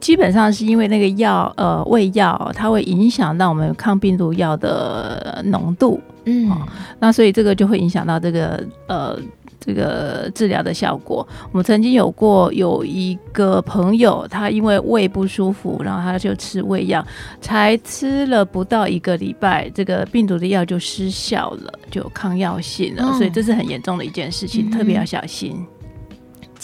[0.00, 6.00] 基本上是因为那个药，呃，胃药它会影响到我们抗病毒药的浓度。
[6.26, 6.56] 嗯、哦，
[6.98, 9.18] 那所以这个就会影响到这个呃
[9.60, 11.26] 这个治疗的效果。
[11.52, 17.06] 我们曾经有过有一个朋友，他因为胃不舒服，然后他就吃胃药，
[17.40, 23.04] 才吃了不到一个礼拜，这个病毒的药就失效了，就有抗药性了。
[23.04, 25.66] 哦、所以这是很严重的一件事情，嗯、特别要小心。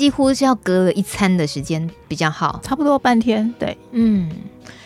[0.00, 3.52] 几乎是要隔了一餐的时间比较好，差不多半天。
[3.58, 4.30] 对，嗯。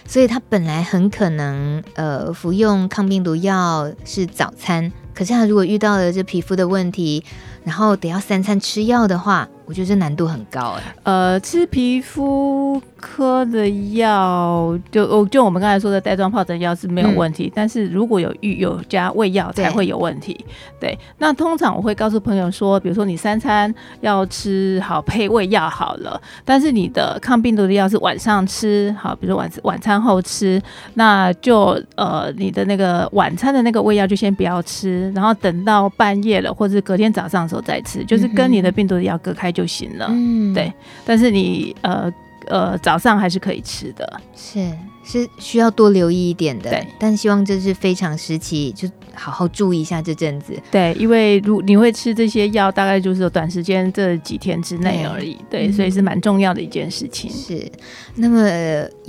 [0.05, 7.23] 所以他本来很可能，呃，服用抗病毒药是早餐，可是他如果遇到了这皮肤的问题，
[7.63, 10.83] 然后得要三餐吃药的话，我觉得这难度很高哎。
[11.05, 20.35] 呃，吃皮肤科的药，就哦，就我们刚才说的带状疱疹药是没有问题，嗯、但是如果有预有加胃药才会有问题。
[20.79, 30.61] 对，对，那通常我会告诉朋友说，比如说你三餐要吃好配胃药好了，但是你的抗病毒的药是晚上吃好，比如说晚晚餐后吃，
[30.95, 39.54] 那就呃你的那个晚餐的那个胃药就先不要吃，然后等到半夜了或者是隔天早上的时候再吃，就是跟你的病毒的药隔开。
[39.55, 40.71] 就行了，嗯，对，
[41.07, 42.13] 但是你呃
[42.49, 44.71] 呃早上还是可以吃的，是
[45.05, 57.31] 是需要多留意一点的，对，但希望这是非常时期，就好好注意一下这阵子，对，因为如你会吃这些药，大概就是短时间这几天之内而已，对，对，所以是蛮重要的一件事情。
[57.31, 57.71] 是，
[58.17, 58.41] 那么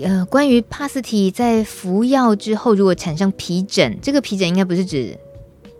[0.04, 5.18] 呃，关于帕斯提在服药之后如果产生皮疹，这个皮疹应该不是指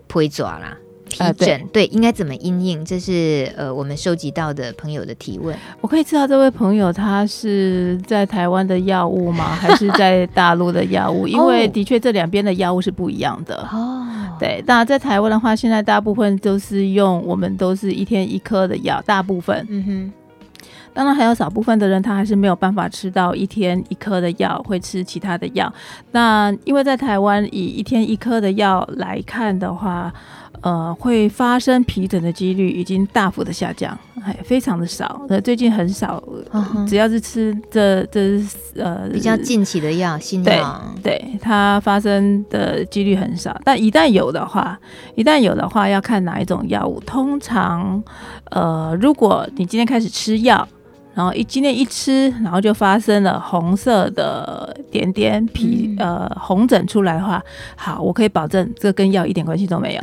[0.08, 0.76] 皮爪啦。
[1.16, 2.84] 皮疹、呃、对，对，应该怎么应应？
[2.84, 5.56] 这是呃我们收集到的朋友的提问。
[5.80, 9.44] 我可以知道这位朋友他是在台湾的药物吗？
[9.54, 11.26] 还是在大陆的药物？
[11.28, 13.56] 因为的确这两边的药物是不一样的。
[13.72, 14.06] 哦，
[14.38, 19.66] 对，那在台湾的话，现在大部分都是用我们都是一天一颗的药，大部分。
[19.70, 20.12] 嗯哼。
[20.92, 25.70] 当然还有少部分的人他还是没有办法吃到一天一颗的药，会吃其他的药。
[26.12, 30.12] 那因为在台湾以一天一颗的药来看的话。
[30.62, 35.20] 呃，会发生皮疹的几率已经大幅的下降，还非常的少。
[35.28, 38.40] 呃，最近很少，呃、只要是吃这这
[38.74, 43.58] 呃比较近期的药，新药，对，对它发生的几率很少。
[43.64, 44.78] 但一旦有的话，
[45.14, 47.00] 一旦有的话，要看哪一种药物。
[47.00, 48.02] 通常，
[48.50, 50.66] 呃，如果你今天开始吃药。
[51.16, 57.42] 然后一今天一吃，然后就发生了红色的点点皮、嗯、呃红疹出来的话，
[57.74, 60.00] 好，我可以保证这跟药一点关系都没有。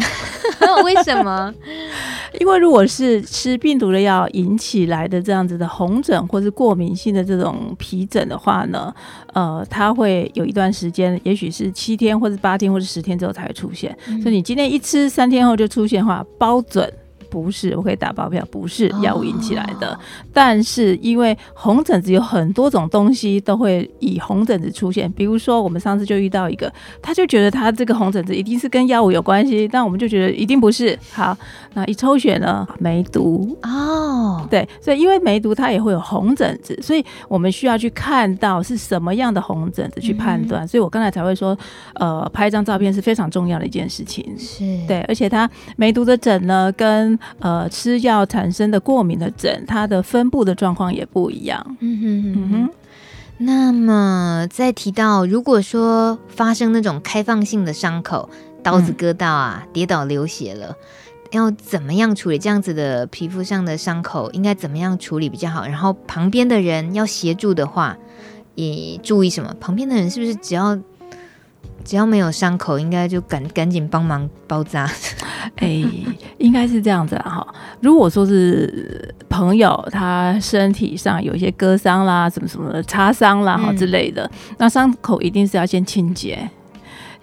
[0.83, 1.53] 为什么？
[2.39, 8.91] 因为如果是吃病毒的药引起来的这样子的红疹或是过敏性的这种皮疹的话呢，
[9.33, 13.95] 呃，它会有一段时间，也许是七天或者八天或者十天之后才会出现。
[14.07, 16.91] 嗯、所以你今天一吃，三天后就出现的话，包准。
[17.33, 19.87] 不是，我可以打包票，不是药物引起来的。
[19.87, 19.97] Oh.
[20.31, 30.95] 但是因为红疹子有很多种东西都会以红疹子出现，比如说我们上次就遇到一个，他就觉得他这个红疹子一定是跟药物有关系，但我们就觉得一定不是。
[31.11, 31.35] 好，
[31.73, 34.49] 那一抽血呢，梅毒哦，oh.
[34.51, 40.61] 对，所以因为梅毒它也会有红疹子，所以我们需要去看到是什么样的红疹子去判断。
[40.61, 40.71] Mm -hmm.
[40.71, 41.57] 所以我刚才才会说，
[41.95, 44.23] 呃，拍一张照片是非常重要的一件事情。
[44.37, 51.77] 是对，而且它梅毒的疹呢，跟呃，吃药产生的过敏的疹，它的分布的状况也不一样。
[51.79, 52.69] 嗯哼嗯哼。
[53.39, 58.29] 那么再提到，如果说发生那种开放性的伤口，
[58.61, 60.75] 刀子割到啊，嗯、跌倒流血了，
[61.31, 64.29] 要怎么样处理这样子的皮肤上的伤口？
[64.31, 65.65] 应该怎么样处理比较好？
[65.65, 67.97] 然后旁边的人要协助的话，
[68.55, 69.53] 也注意什么？
[69.59, 70.77] 旁边的人是不是只要？
[71.83, 74.89] 只要没有伤口，应该就赶赶紧帮忙包扎。
[75.57, 76.07] 哎、欸，
[76.37, 77.45] 应该是这样子哈。
[77.81, 86.49] 如果说是朋友，他身体上有一些割伤啦、什么什么的擦伤啦哈之类的，嗯、那伤口一定是要先清洁。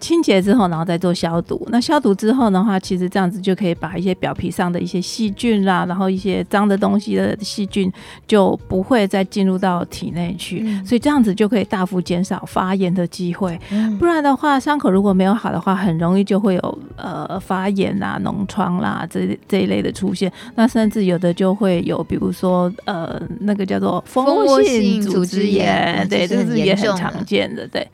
[0.00, 1.64] 清洁之后，然后再做消毒。
[1.70, 7.92] 那消毒之后的话，其实这样子就可以把一些表皮上的一些细菌啦，然后一些脏的东西的细菌
[8.26, 10.62] 就不会再进入到体内去。
[10.64, 10.84] 嗯。
[10.84, 13.58] 所以这样子就可以大幅减少发炎的机会。
[13.70, 13.96] 嗯。
[13.98, 20.32] 不然的话，伤口如果没有好的话，很容易就会有呃发炎啊、脓疮啦这这一类的出现。
[20.54, 27.66] 那甚至有的就会有，比如说呃那个叫做蜂窝性组织炎，对，这是也很常见的。
[27.68, 27.86] 对。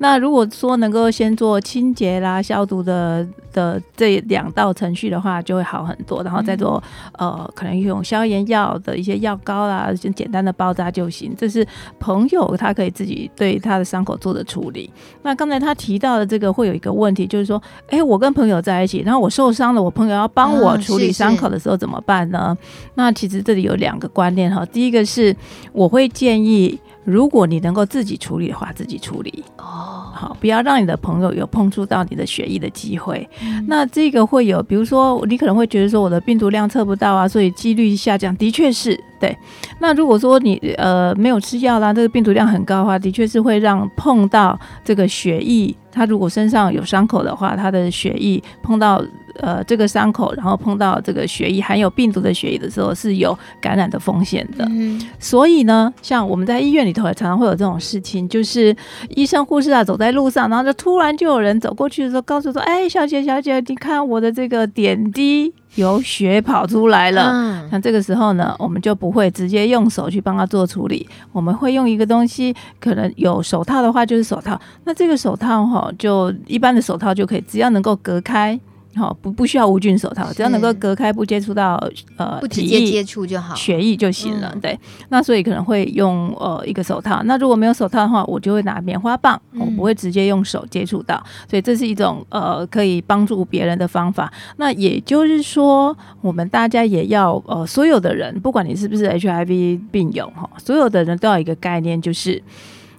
[0.00, 6.24] 那如果说能够先做清洁啦、消毒的的这两道程序的话，就会好很多。
[6.24, 6.82] 然后再做
[7.16, 11.32] 呃，可能用消炎药的一些药膏啦，就简单的包扎就行。
[11.38, 11.64] 这是
[12.00, 14.90] 朋友他可以自己对他的伤口做的处理。
[15.22, 22.48] 那刚才他提到的这个会有一个问题，就是说，哎，我跟朋友在一起，然后我受伤了，我朋友要帮我处理伤口的时候怎么办呢？
[22.50, 24.66] 嗯，那其实这里有两个观念哈。
[24.66, 25.34] 第一个是
[25.72, 26.78] 我会建议。
[27.08, 33.26] 如果你能够自己处理的话，自己处理哦，好，不要让你的朋友有碰触到你的血液的机会。
[33.42, 33.64] 嗯。
[33.66, 39.34] 那这个会有，比如说你可能会觉得说我的病毒量测不到啊，所以几率下降，的确是对。
[39.80, 49.02] 那如果说你呃没有吃药啦，这个病毒量很高的话，的确是会让碰到这个血液，他如果身上有伤口的话，他的血液碰到。
[49.40, 54.66] 呃，这个伤口，然后碰到这个血液含有病毒的血液的时候，是有感染的风险的。
[54.68, 55.00] 嗯。
[55.20, 58.76] 所以呢，像我们在医院里头也常常会有这种事情，就是
[59.10, 67.30] 医生护士啊走在路上，然后就突然就有人走过去的时候，告诉说：“哎，小姐小姐，你看我的这个点滴有血跑出来了。
[67.32, 74.60] 嗯”那这个时候呢，我们就不会直接用手去帮他做处理，我们会用一个东西，可能有手套的话就是手套。
[74.84, 78.58] 那这个手套哈，就一般的手套就可以，只要能够隔开。
[78.98, 81.80] 好，不不需要无菌手套，只要能够隔开，不接触到
[82.16, 84.50] 呃不直接接触就好，血液就行了。
[84.52, 84.78] 嗯、对，
[85.10, 87.22] 那所以可能会用呃一个手套。
[87.22, 91.22] 那如果没有手套的话，我就会拿棉花棒，我不会直接用手接触到。
[91.48, 94.32] 所以这是一种呃可以帮助别人的方法。
[94.56, 102.42] 那也就是说，我们大家也要呃所有的人，不管你是不是 HIV 病友哈，所有的人都要一个概念，就是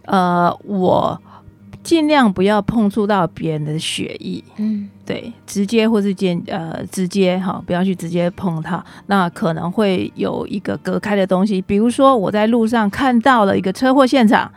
[0.05, 1.21] 呃我。
[1.81, 11.59] 尽量不要碰触到别人的血液，嗯，对，直接或是间呃直接哈，不要去直接碰它，那可能会有一个隔开的东西。
[11.59, 14.51] 比如说我在路上看到了一个车祸现场，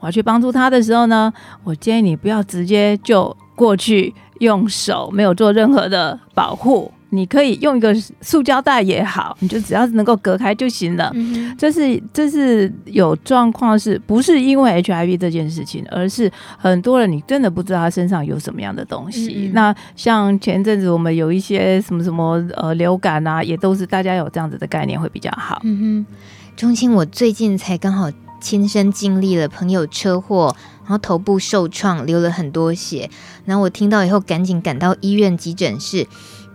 [0.00, 1.30] 我要去帮助他的时候呢，
[1.62, 6.90] 我建议你不要直接就过去用手，没有做任何的保护。
[7.10, 11.10] 你可以用一个塑胶袋也好，你就只要是能够隔开就行了。
[11.14, 19.48] 嗯、这是这是有状况，是不是因为 HIV 这件事情，而是很多人你真的不知道他身上有什么样的东西。
[19.48, 25.60] 嗯、那像前阵子我们有一些什么什么呃流感啊，也都是大家有这样子的概念会比较好。
[25.64, 26.14] 嗯哼。
[26.56, 33.08] 钟青，我最近才刚好亲身经历了朋友车祸，然后头部受创，流了很多血。
[33.44, 36.04] 然后我听到以后，赶紧赶到医院急诊室。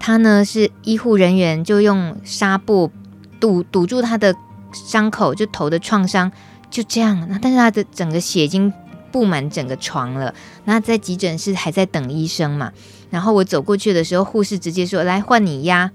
[0.05, 2.91] 他呢是医护人员，就用纱布
[3.39, 4.35] 堵堵住他的
[4.73, 6.29] 伤口，就头的创伤
[6.69, 7.25] 就这样。
[7.29, 8.73] 那但是他的整个血已经
[9.13, 10.35] 布满整个床了。
[10.65, 12.73] 那在急诊室还在等医生嘛？
[13.09, 15.89] 然后我走过去的时候，护士直接说：“来换你压。”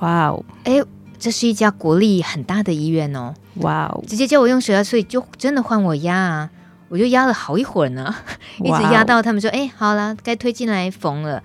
[0.00, 0.82] 哇哦，哎。
[1.18, 3.32] 这是一家国立很大的医院哦，
[3.62, 4.04] 哇哦！
[4.06, 6.50] 直接叫我用手压，所以就真的换我压啊，
[6.90, 8.14] 我就压了好一会儿呢，
[8.60, 11.42] 一直压到他们说，哎，好了，该推进来缝了。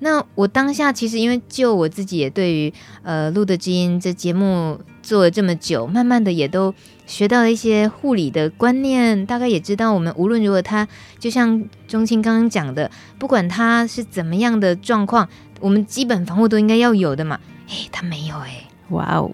[0.00, 2.72] 那我当下其实因为就我自己也对于
[3.02, 6.74] 呃录的知音这节目做了这么久，慢慢的也都
[7.06, 10.86] 学到了一些护理的观念，大概也知道我们无论如何，他
[11.18, 15.26] 就像钟青刚刚讲的，不管他是怎么样的状况，
[15.60, 17.40] 我们基本防护都应该要有的嘛。
[17.68, 18.64] 哎， 他没有哎。
[18.90, 19.30] 哇哦，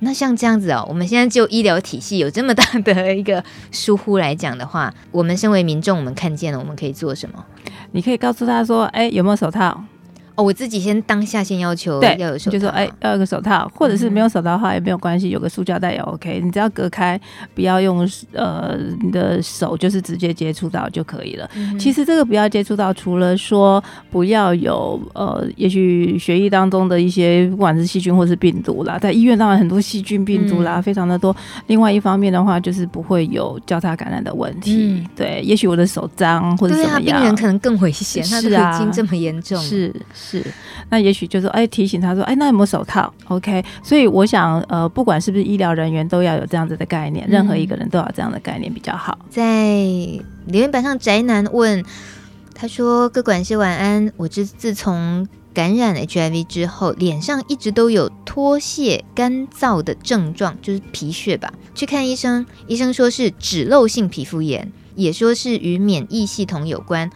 [0.00, 7.44] 那像这样子哦，我们现在就医疗体系有这么大的一个疏忽来讲的话，我们身为民众，我们看见了，我们可以做什么？
[7.92, 9.82] 你可以告诉他说，哎，有没有手套？
[10.34, 17.20] 哦，我自己先当下先要求要有手套，就说哎，要有个手套，或者是没有手套的话也没有关系，有个塑胶袋也 OK，你只要隔开，
[17.54, 21.48] 不要用呃你的手就是直接接触到就可以了。
[21.54, 31.34] 嗯、其实这个不要接触到，除了说不要有呃，也许血液当中的一些不管是细菌或是病毒啦，在医院当然很多细菌病毒啦、嗯、非常的多。
[31.66, 34.76] 另外一方面的话，就是不会有交叉感染的问题。
[34.78, 40.21] 嗯、对，也许我的手脏或者怎么样，病人可能更危险，他的已经这么严重，是、啊。
[40.22, 40.54] 是是，
[40.88, 49.18] 那也许就是哎提醒他说，哎，那有没有手套？OK，所以我想呃，不管是不是医疗人员，都要有这样子的概念，任何一个人都要有这样的概念比较好。
[49.28, 49.74] 在
[50.46, 51.84] 留言板上，宅男问
[52.54, 61.52] 他说：“各管师晚安，我自自从感染 HIV 之后，脸上一直都有脱屑、干燥的症状，就是皮屑吧。
[61.74, 67.10] 去看医生，医生说是脂漏性皮肤炎，也说是与免疫系统有关。”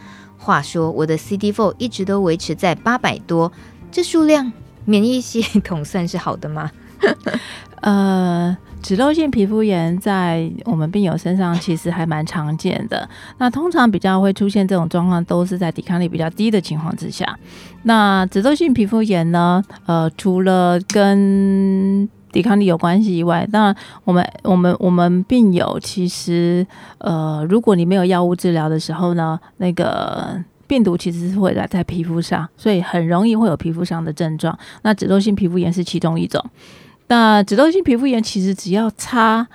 [0.47, 3.51] 话说，我的 CD4 一直都维持在八百多，
[3.91, 4.49] 这数量
[4.85, 6.71] 免疫系统算是好的吗？
[7.81, 13.07] 呃，脂漏性皮肤炎在我们病友身上其实还蛮常见的。
[13.37, 17.37] 那通常比较会出现这种状况，都是在抵抗力比较低的情况之下。
[17.83, 19.61] 那脂漏性皮肤炎呢？
[19.85, 26.63] 呃，除了跟抵抗力有关系以外，当然我们我们我们病友其实，
[26.99, 34.55] 呃，如果你没有药物治疗的时候呢，那个病毒其实是会来在皮肤上，所以很容易会有皮肤上的症状。
[34.83, 36.39] 那脂痘性皮肤炎是其中一种。
[37.07, 39.47] 那脂痘性皮肤炎其实只要擦。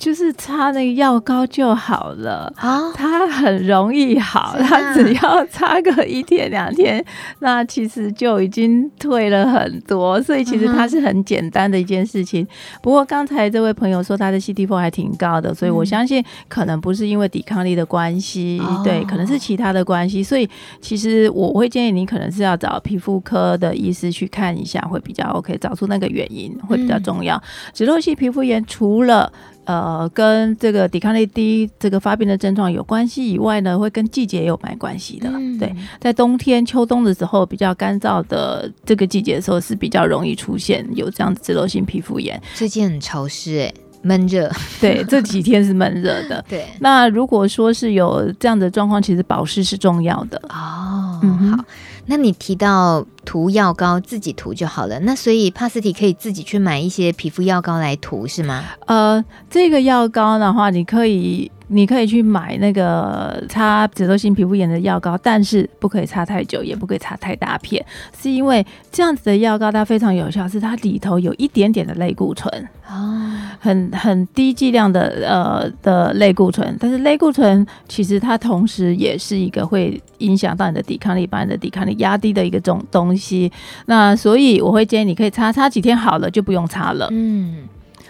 [0.00, 7.04] 就是擦那个药膏就好了啊，它很容易好，它只要擦个一天两天，
[7.40, 12.48] 那其实就已经退了很多，所以其实它是很简单的一件事情。
[12.82, 20.22] 不过刚才这位朋友说他的 CD4 还挺高的，所以我相信可能不是因为抵抗力的关系，对，可能是其他的关系。
[20.22, 20.48] 所以
[20.80, 27.38] 其实我会建议你可能是要找皮肤科的医师去看一下，会比较 OK，找出那个原因会比较重要。
[27.74, 29.30] 脂漏性皮肤炎除了
[29.64, 35.28] 呃，跟这个抵抗力低这个发病的症状有关系以外呢，会跟季节也有蛮关系的。
[35.32, 42.40] 嗯、对，在冬天、秋冬的时候比较干燥的这个季节的时候，是比较容易出现有这样子脂漏性皮肤炎。
[42.54, 44.50] 最近很潮湿哎，闷热。
[44.80, 46.44] 对，这几天是闷热的。
[46.48, 50.40] 对，那如果说是有这样的状况，其实保湿是重要的。
[50.48, 51.64] 哦，嗯，好。
[52.10, 54.98] 那你提到涂药膏，自己涂就好了。
[54.98, 58.64] 那所以帕斯提可以自己去买一些皮肤药膏来涂，是吗？
[58.86, 61.52] 呃，这个药膏的话，你可以。
[61.72, 67.84] 你可以去买那个擦脂漏性皮肤炎的药膏，但是不可以擦太久，也不可以擦太大片，
[68.20, 72.68] 是因为这样子的药膏它非常有效，是它里头有一点点的类固醇。
[72.84, 83.52] 啊，很很低剂量的呃的类固醇，但是类固醇其实它同时也是一个会影响到你的抵抗力，把你的抵抗力压低的一个种东西。
[83.86, 87.68] 那所以我会建议你可以擦擦几天好了就不用擦了，嗯，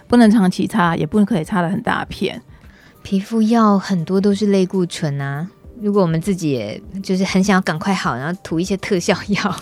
[0.09, 2.41] 不能长期擦，也不可以擦的很大片。
[3.03, 5.49] 皮肤药很多都是类固醇啊，
[5.81, 9.61] 如果我们自己就是很想要赶快好，然后涂一些特效药，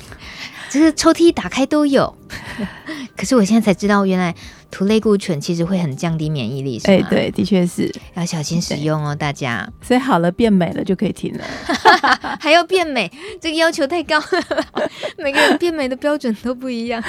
[0.71, 2.15] 就是抽屉一打开都有。
[3.17, 4.33] 可是我现在才知道，原来
[4.71, 7.07] 涂类固醇其实会很降低免疫力，是吗？
[7.07, 9.69] 哎，对，的确是要小心使用哦，大家。
[9.83, 11.45] 所以好了，变美了就可以停了，
[12.39, 13.11] 还要变美，
[13.41, 14.65] 这个要求太高了，
[15.19, 17.03] 每个人变美的标准都不一样。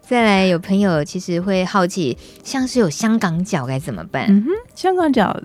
[0.00, 4.26] 再来，有朋友其实会好奇，像是有香港脚该怎么办？
[4.28, 5.38] 嗯哼，香港脚。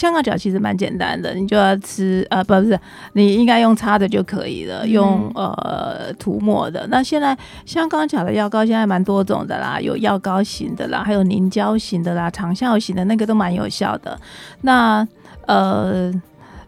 [0.00, 2.80] 香港脚其实蛮简单的，你就要吃呃，不，不是，
[3.12, 6.86] 你应该用擦的就可以了，用呃涂抹的。
[6.88, 7.36] 那现在
[7.66, 14.18] 香港脚的药膏现在蛮多种的啦，有药膏型的啦，还有凝胶型的啦，长效型的那个都蛮有效的。
[14.62, 15.06] 那
[15.46, 16.10] 呃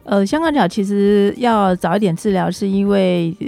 [0.05, 3.35] 呃，香港脚其实要早一点治疗，是因为。
[3.41, 3.47] 呃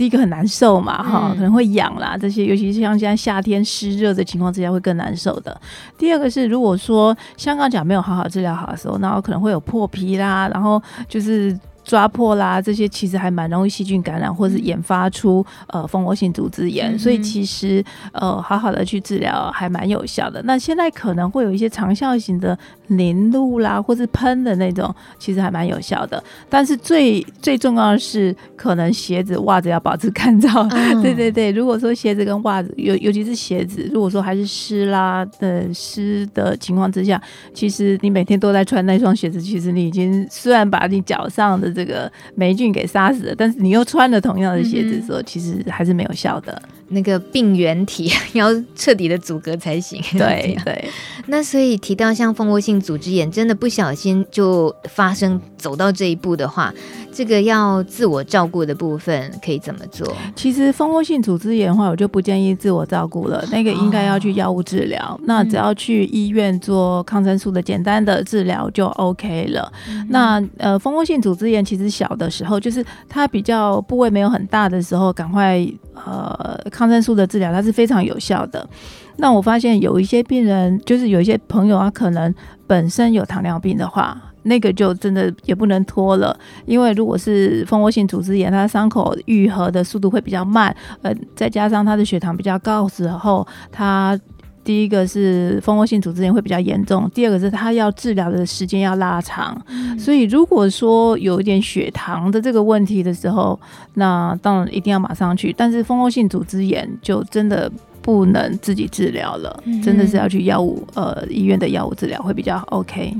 [0.00, 5.54] 第一个很难受嘛，哈、嗯，可能会痒啦，这些尤其是像现在夏天湿热的情况之下会更难受的。
[5.98, 11.54] 第二个是，如果说香港脚没有好好治疗好的时候，那可能会有破皮啦，然后就是。
[11.84, 20.42] 抓破啦，这些其实还蛮容易细菌感染，或是研发出呃蜂窝性组织炎，嗯、所以其实呃好好的去治疗还蛮有效的。
[20.44, 22.56] 那现在可能会有一些长效型的
[22.88, 26.22] 凝露啦，或是喷的那种，其实还蛮有效的。
[26.48, 30.68] 但是最最重要的是，可能鞋子、袜子要保持干燥。
[30.70, 37.20] 嗯、对对对，如果说鞋子跟袜子，尤尤其是鞋子，如果说还是湿啦的湿的情况之下，
[37.54, 46.60] 其实你每天都在穿那双鞋子，其实你已经虽然把你脚上的这个霉菌给杀死了，但是你又穿了同样的鞋子的时候，嗯、其实还是没有效的。
[46.90, 50.00] 那个病原体 要彻底的阻隔才行。
[50.12, 50.88] 对 对。
[51.26, 56.72] 那所以提到像蜂窝性组织炎，真的不小心就发生，走到这一步的话，
[57.12, 60.12] 这个要自我照顾的部分可以怎么做？
[60.34, 65.00] 其实蜂窝性组织炎的话，我就不建议自我照顾了，那个应该要去药物治疗。
[65.00, 69.72] 哦、那只要去医院做抗生素的简单的治疗就 OK 了。
[69.88, 75.64] 嗯、那呃，蜂窝性组织炎其实小的时候，就是它比较部位没有很大的时候，赶快
[75.94, 78.68] 呃抗生素的治疗，它是非常有效的。
[79.16, 82.34] 那我发现有一些病人，就是有一些朋友啊，可能
[82.66, 86.34] 本身有糖尿病的话，那个就真的也不能拖了，
[86.64, 94.18] 因为如果是蜂窝性组织炎，它伤口愈合的速度会比较慢，呃，再加上他的血糖比较高时候，他
[94.62, 103.58] 第一个是蜂窝性组织炎会比较严重，第二个是它要治疗的时间要拉长，嗯、所以如果说有一点血糖的这个问题的时候，
[103.94, 107.70] 那当然一定要马上去，但是蜂窝性组织炎就真的。
[108.02, 113.14] 不能自己治疗了，真的是要去药物呃医院的药物治疗会比较 OK。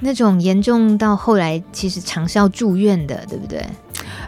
[0.00, 3.58] 那种严重到后来其实常是要住院的，对不对？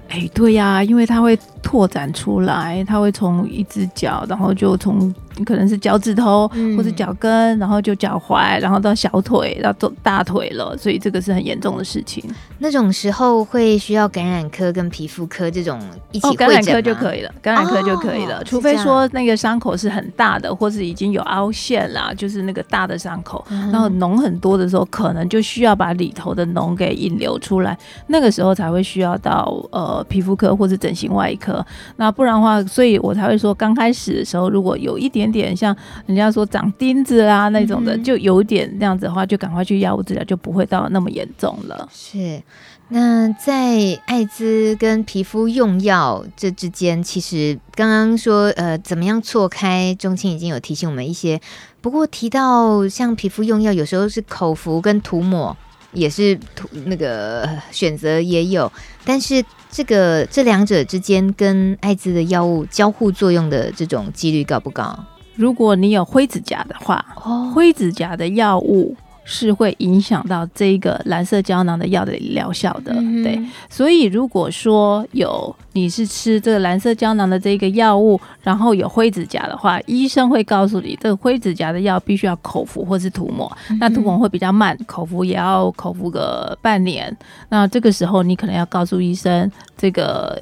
[0.08, 5.14] 哎、欸，对呀、啊，因为它会拓展出来，它会从一只脚，然后就从。
[5.44, 12.24] 可能是脚趾头，或者脚跟，嗯、然后就脚踝，然后到小腿，然后到大腿了，所以这个是很严重的事情。
[12.58, 15.80] 那种时候会需要感染科跟皮肤科这种
[16.10, 16.34] 一起？
[16.34, 27.76] 感染科就可以了，感染科就可以了，哦、除非说那个伤口是很大的，或是已经有凹陷啦，就是那个大的伤口，嗯、然后脓很多的时候，可能就需要把里头的脓给引流出来，
[28.08, 31.64] 那个时候才会需要到呃皮肤科或是整形外科。
[31.96, 35.27] 那不然的话，所以我才会说，刚开始的时候如果有一点。
[35.30, 35.76] 点像
[36.06, 41.88] 人家说长钉子啦那种的，嗯、就有点那样子的话，就赶快去药物治疗，就不会到那么严重了。
[41.92, 42.42] 是，
[42.88, 51.40] 那在艾滋跟皮肤用药这之间，其实刚刚说呃怎么样错开，钟青已经有提醒我们一些。
[51.80, 55.56] 不过提到像皮肤用药，有时候是口服跟涂抹，
[55.92, 58.70] 也是涂那个选择也有，
[59.04, 59.44] 但是。
[59.70, 64.98] 这个这两者之间跟艾滋的药物交互作用的这种几率高不高？
[65.38, 68.94] 如果你有灰指甲的话，哦，灰指甲的药物。
[69.30, 73.38] 是会影响到这个蓝色胶囊的药的疗效的，嗯、对。
[73.68, 83.54] 所以如果说有你是吃这个蓝色胶囊的这个药物，然后有灰指甲的话，医生会告诉你，这个灰指甲的药必须要口服或是涂抹。
[83.68, 87.14] 嗯、那涂抹会比较慢，口服也要口服个半年。
[87.50, 90.40] 那这个时候你可能要告诉医生这个。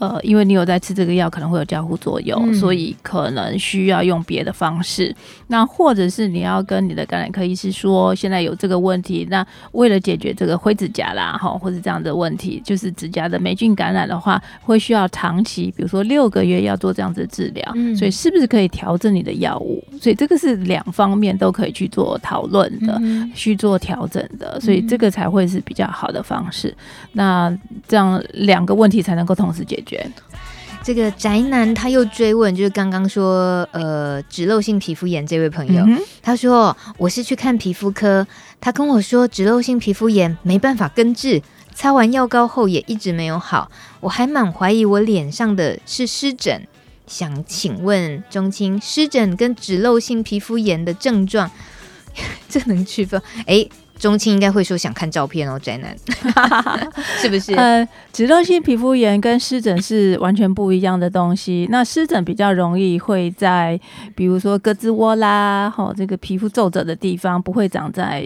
[0.00, 5.14] 呃，因为你有在吃这个药，可能会有交互作用，嗯、所以可能需要用别的方式。
[5.48, 9.26] 那或者是你要跟你的感染科医师说，现在有这个问题。
[9.30, 17.72] 那为了解决这个灰指甲啦，哈，或者这样的问题，就是指甲的霉菌感染的话，会需要长期，比如说六个月要做这样子的治疗。
[17.74, 19.84] 嗯、所以是不是可以调整你的药物？
[20.00, 24.58] 所以这个是两方面都可以去做讨论的，嗯、去做调整的。
[24.60, 26.74] 所以这个才会是比较好的方式。
[27.12, 27.54] 那
[27.86, 29.89] 这样两个问题才能够同时解决。
[30.82, 38.26] 这个宅男他又追问，就是刚刚说，呃，脂漏性皮肤炎这位朋友，嗯、他说我是去看皮肤科，
[38.60, 41.42] 他跟我说脂漏性皮肤炎没办法根治，
[41.74, 43.70] 擦完药膏后也一直没有好，
[44.00, 46.66] 我还蛮怀疑我脸上的是湿疹，
[47.06, 51.50] 想请问钟青，湿疹跟脂漏性皮肤炎的症状，
[52.48, 53.20] 这能区分？
[53.46, 53.68] 哎。
[54.00, 55.94] 钟青应该会说想看照片哦，宅男，
[57.20, 57.54] 是不是？
[57.54, 61.68] 呃，脂漏性皮肤炎跟湿疹是完全不一样的东西。
[61.70, 63.78] 那湿疹比较容易会在，
[64.16, 68.24] 比如说胳肢窝啦，吼，这个皮肤皱褶的地方，不会长在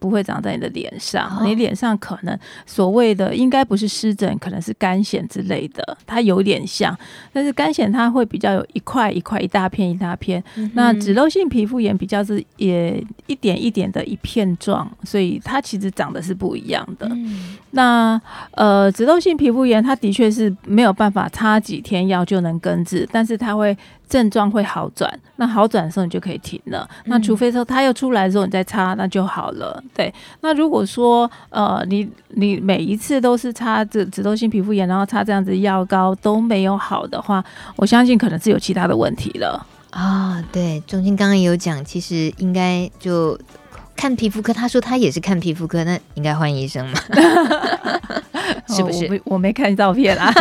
[0.00, 6.98] 不会长在你的脸上，哦、你脸上可能所谓的应该不是湿疹，可能是干癣之类的，它有点像，
[7.32, 17.08] 但是干癣它会比较有一块一块、一大片一大片，嗯、那脂漏性皮肤炎比较是也一点一点的一片状，所以它其实长得是不一样的。
[17.10, 18.20] 嗯、那
[18.52, 23.76] 呃，脂漏性皮肤炎它的确是没有办法擦几天药就能根治，但是它会。
[24.10, 26.84] 症状会好转，那好转的时候你就可以停了。
[27.04, 29.80] 那除非说它又出来的时候你再擦，那就好了。
[29.94, 37.44] 对，那如果说呃你你每一次都是擦这脂漏性皮肤炎，然后擦这样子药膏都没有好的话，
[37.76, 40.44] 我相信可能是有其他的问题了啊、哦。
[40.50, 43.38] 对，中心刚刚也有讲，其实应该就
[44.00, 44.50] 看皮肤科。
[44.50, 46.98] 他说他也是看皮肤科，那应该换医生嘛？
[48.68, 49.04] 是不是？
[49.04, 50.32] 哦、我没我没看照片啊。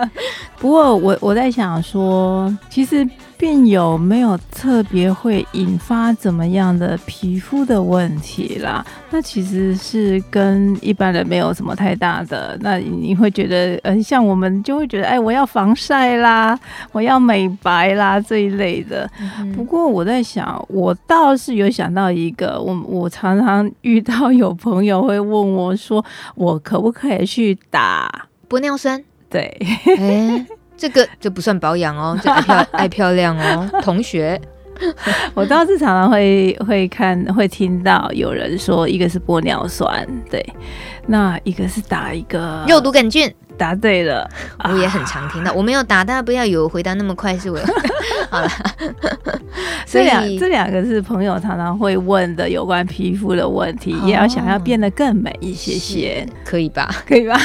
[0.58, 3.06] 不过我我在想说，其实
[3.42, 8.86] 病友没有特别会引发怎么样的皮肤的问题啦。
[9.10, 12.56] 那其实是跟一般人没有什么太大的。
[12.60, 16.56] 那你会觉得，嗯、呃，像我们就会觉得，哎，我要防晒啦，
[16.92, 19.10] 我要美白啦这一类的。
[19.40, 26.04] 嗯、不过我在想，我倒是有想到一个，我我常常遇到有朋友会问我说，
[26.36, 29.02] 我可不可以去打玻尿酸？
[29.28, 29.52] 对，
[29.98, 30.46] 哎，
[30.82, 34.40] 这个就不算保养哦， 这爱漂爱漂亮哦，同学，
[35.32, 40.44] 我倒是常常会会看会听到有人说，一个是玻尿酸，对，
[41.06, 44.28] 那一个是打一个肉毒杆菌，答对了，
[44.64, 47.60] 我也很常听到，啊、我没有打，大家不要以为回答那么快是我，
[48.28, 48.48] 好了，
[49.86, 56.92] 这两这两个是朋友常常会问的有关皮肤的问题，哦、也要想要变得更美一些些，可以吧？
[57.06, 57.38] 可以吧？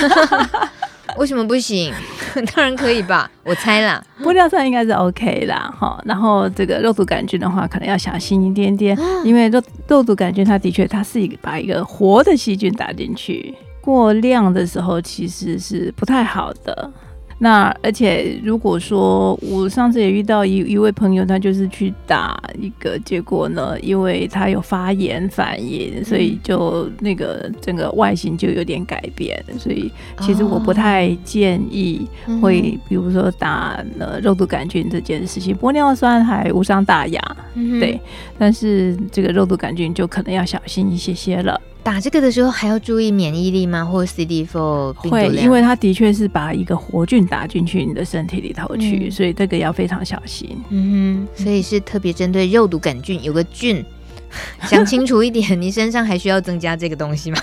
[1.18, 1.94] 为什么不行？
[2.56, 4.04] 当然可以吧，我猜啦。
[4.22, 6.00] 玻尿酸应该是 OK 啦，哈。
[6.06, 16.92] 然后这个肉毒杆菌的话，可能要小心一点点，因为肉肉毒杆菌它的确它是一个把一个活的细菌打进去，过量的时候其实是不太好的。
[17.40, 29.40] 那而且如果说我上次也遇到一一位朋友，他就是去打一个，结果呢，因为他有发炎反应，所以就那个整个外形就有点改变。
[29.60, 32.08] 所以其实我不太建议
[32.42, 37.38] 会，比如说打呃肉毒杆菌这件事情，玻尿酸还无伤大雅，
[37.80, 38.00] 对，
[38.40, 41.62] 但是这个肉毒杆菌就可能要小心一些些了。
[41.88, 43.86] 打这个的时候还要注意免疫力吗？
[43.86, 50.50] 或者 CD4 会，因为它的确是把一个活菌打进去你的身体里头去，嗯、所以这个要非常小心。
[50.70, 53.86] 嗯哼，所以是特别针对肉毒杆菌，有个菌，
[54.68, 57.40] 想清楚一点，你身上还需要增加这个东西吗？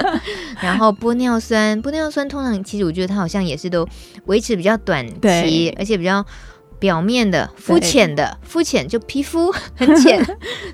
[0.62, 3.86] 然后玻尿酸，玻尿酸通常其实我觉得它好像也是都
[4.24, 6.24] 维持比较短期，而且比较。
[6.82, 10.20] 表面的、肤浅的、肤浅就皮肤 很浅，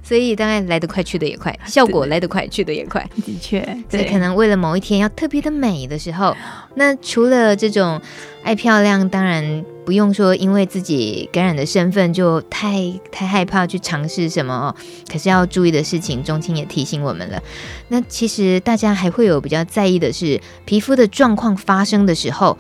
[0.03, 3.07] 所以大概来得快去得也快，效果来得快去得也快。
[3.27, 6.35] 的确，所以可能为了某一天要特别的美的时候，
[6.77, 8.01] 那除了这种
[8.43, 14.75] 爱漂亮，当然不用说，因为自己感染的身份就太太害怕去尝试什么哦。
[15.13, 17.43] 可是要注意的事情，中青也提醒我们了。
[17.89, 22.57] 那其实大家还会有比较在意的是，皮肤的状况发生的时候。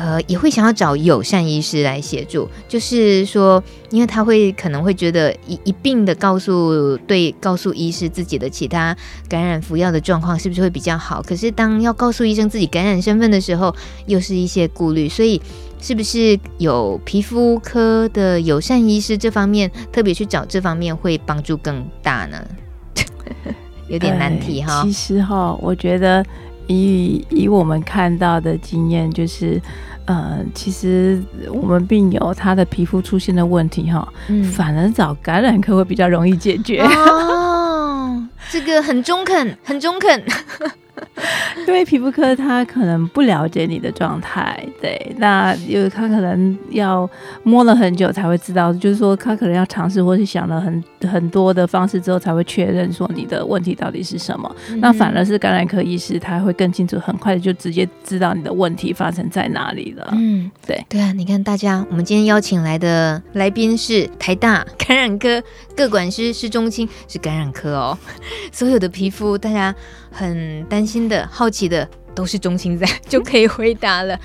[0.00, 8.96] 呃，也会想要找友善医师来协助，就是说，因为他会可能会觉得一一并的告诉对告诉医师自己的其他
[9.28, 11.20] 感染服药的状况是不是会比较好？
[11.20, 13.74] 可是当要告诉医生自己感染身份的时候，
[14.06, 15.42] 又是一些顾虑，所以
[15.80, 22.40] 是不是有皮肤科的友善医师这方面特别去找这方面会帮助更大呢？
[23.88, 24.80] 有点难题哈。
[24.84, 26.24] 其实哈，我觉得
[26.68, 29.60] 以以我们看到的经验就是。
[30.08, 36.80] 呃，其实我们病友他的皮肤出现的问题哈，嗯、反而找感染科会比较容易解决。
[36.80, 40.24] 哦，这个很中肯，很中肯。
[41.66, 47.08] 因为皮肤科他可能不了解你的状态，对，那有他可能要
[47.42, 54.56] 摸了很久才会知道，就是说他可能要尝试或是想了很很多的方式之后才会确认说你的问题到底是什么。
[54.70, 60.08] 嗯、那反而是感染科医师他会更清楚，很快的就直接知道你的问题发生在哪里了。
[60.12, 65.42] 嗯，对，对啊，你看大家，我们今天邀请来的来宾是台大感染科
[65.76, 67.98] 各管师施中心，是感染科哦，
[68.52, 69.74] 所有的皮肤大家。
[70.10, 74.18] 很担心的、好奇的，都是中心在 就可以回答了，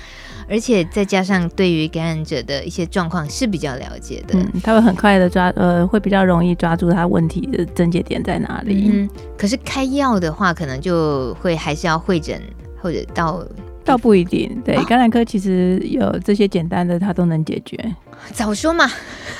[0.48, 8.90] 而且再加上对于感染者的一些状况是比较了解的，嗯，他会很快的抓，呃，会比较容易抓住他问题的症结点在哪里。
[8.92, 12.40] 嗯，可是开药的话，可能就会还是要会诊
[12.80, 13.44] 或者到
[13.84, 17.78] 倒不一定，对，哦、橄榄科其实有这些简单的，它都能解决。
[18.32, 18.90] 早说嘛，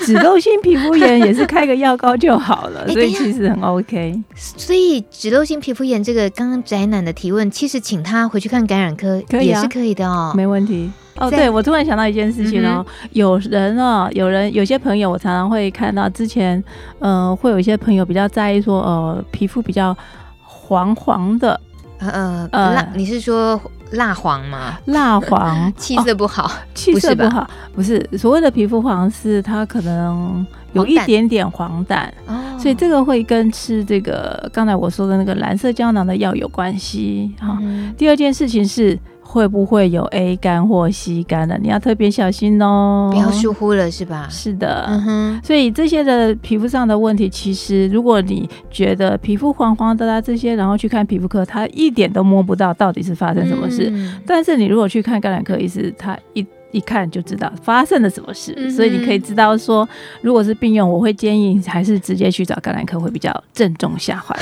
[0.01, 4.23] 脂漏性皮肤炎也是开个药膏就好了，所以其实很 OK。
[4.35, 10.91] 所以脂漏性皮肤炎这个刚刚宅男的提问，其实请他回去看感染科也是可以的哦，没问题。
[11.17, 16.63] 哦，对，我突然想到一件事情哦，嗯、有人哦，有人有些朋友，我常常会看到之前，
[16.99, 19.97] 呃，会有一些朋友比较在意说，呃，皮肤比较
[20.43, 21.59] 黄黄的，
[22.01, 23.59] 呃呃，你是说
[23.95, 24.79] 蜡黄吗？
[24.87, 37.33] 蜡黄， 气色不好，气色不好，不是所谓的皮肤黄，是它可能有一点点黄疸，哦，所以这个会跟吃这个刚才我说的那个蓝色胶囊的药有关系。
[37.41, 37.59] 哈，
[37.97, 38.99] 第二件事情是。
[39.35, 41.59] 会不会有 A 肝或 C 肝的？
[41.59, 44.29] 你要特别小心哦，不要疏忽了，是吧？
[44.31, 45.41] 是的，嗯哼。
[45.43, 53.91] 所以这些的皮肤上的问题，其实如果你觉得皮肤黄黄的啦这些，然后去看皮肤科，他一点都摸不到到底是发生什么事。
[53.93, 58.55] 嗯、但是你如果去看感染科医师，他一一看就知道发生了什么事。
[58.57, 59.89] 嗯、所以你可以知道说，
[60.23, 64.37] 如果是病用，我会建议还是直接去找感染科会比较正中下怀。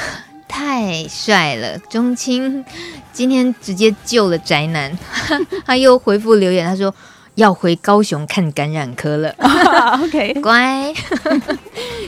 [0.55, 2.63] 太帅了，钟青
[3.11, 4.97] 今天直接救了宅男，
[5.65, 6.95] 他又回复留言，他说
[7.37, 9.35] 要回高雄看感染科了。
[9.39, 10.93] Oh, OK， 乖。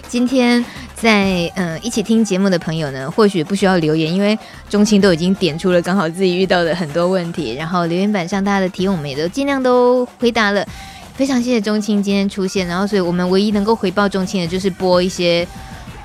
[0.07, 0.63] 今天
[0.95, 4.39] 在嗯、呃、一起听节目的朋友呢，或许不需要留言，因为
[4.69, 10.63] 钟青都已经点出了刚好自己遇到的很多问题，然后留言板上大家的提问我们也都尽量都回答了。
[11.15, 15.49] 非常谢谢钟青今天出现，然后所以我们唯一能够回报钟青的就是播一些。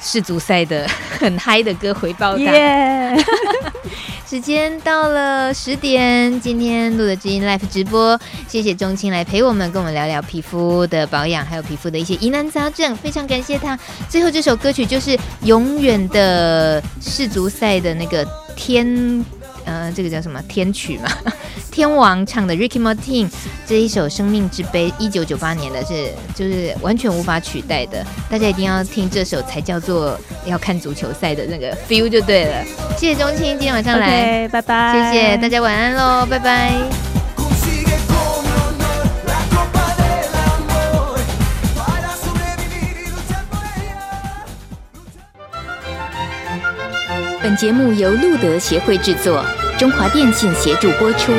[0.02, 0.88] 世足赛的
[1.20, 2.44] 很嗨的歌回报他。
[2.44, 3.24] Yeah
[4.30, 13.78] 时间到了十点，今天录的知音 Live 直播，谢谢钟青来陪我们，跟我们聊聊皮肤的保养，还有皮肤的一些疑难杂症，非常感谢他。
[14.08, 18.24] 最后这首歌曲就是永远的世足赛的那个
[18.56, 19.26] 天。
[19.70, 21.08] 呃，这个叫什么天曲嘛？
[21.70, 23.30] 天王唱的 Ricky Martin
[23.68, 28.04] 这一首《生命之杯》，一九九八年的是，就是完全无法取代的。
[28.30, 32.66] 大家一定要听这首，才叫做要看足球赛的那个 feel 就对了。
[32.98, 35.12] 谢谢钟青今天晚上来，okay, 拜拜。
[35.14, 36.74] 谢谢大家，晚安喽，拜拜。
[47.42, 49.44] 本节目由路德协会制作。
[49.80, 51.32] 中华电信协助播出。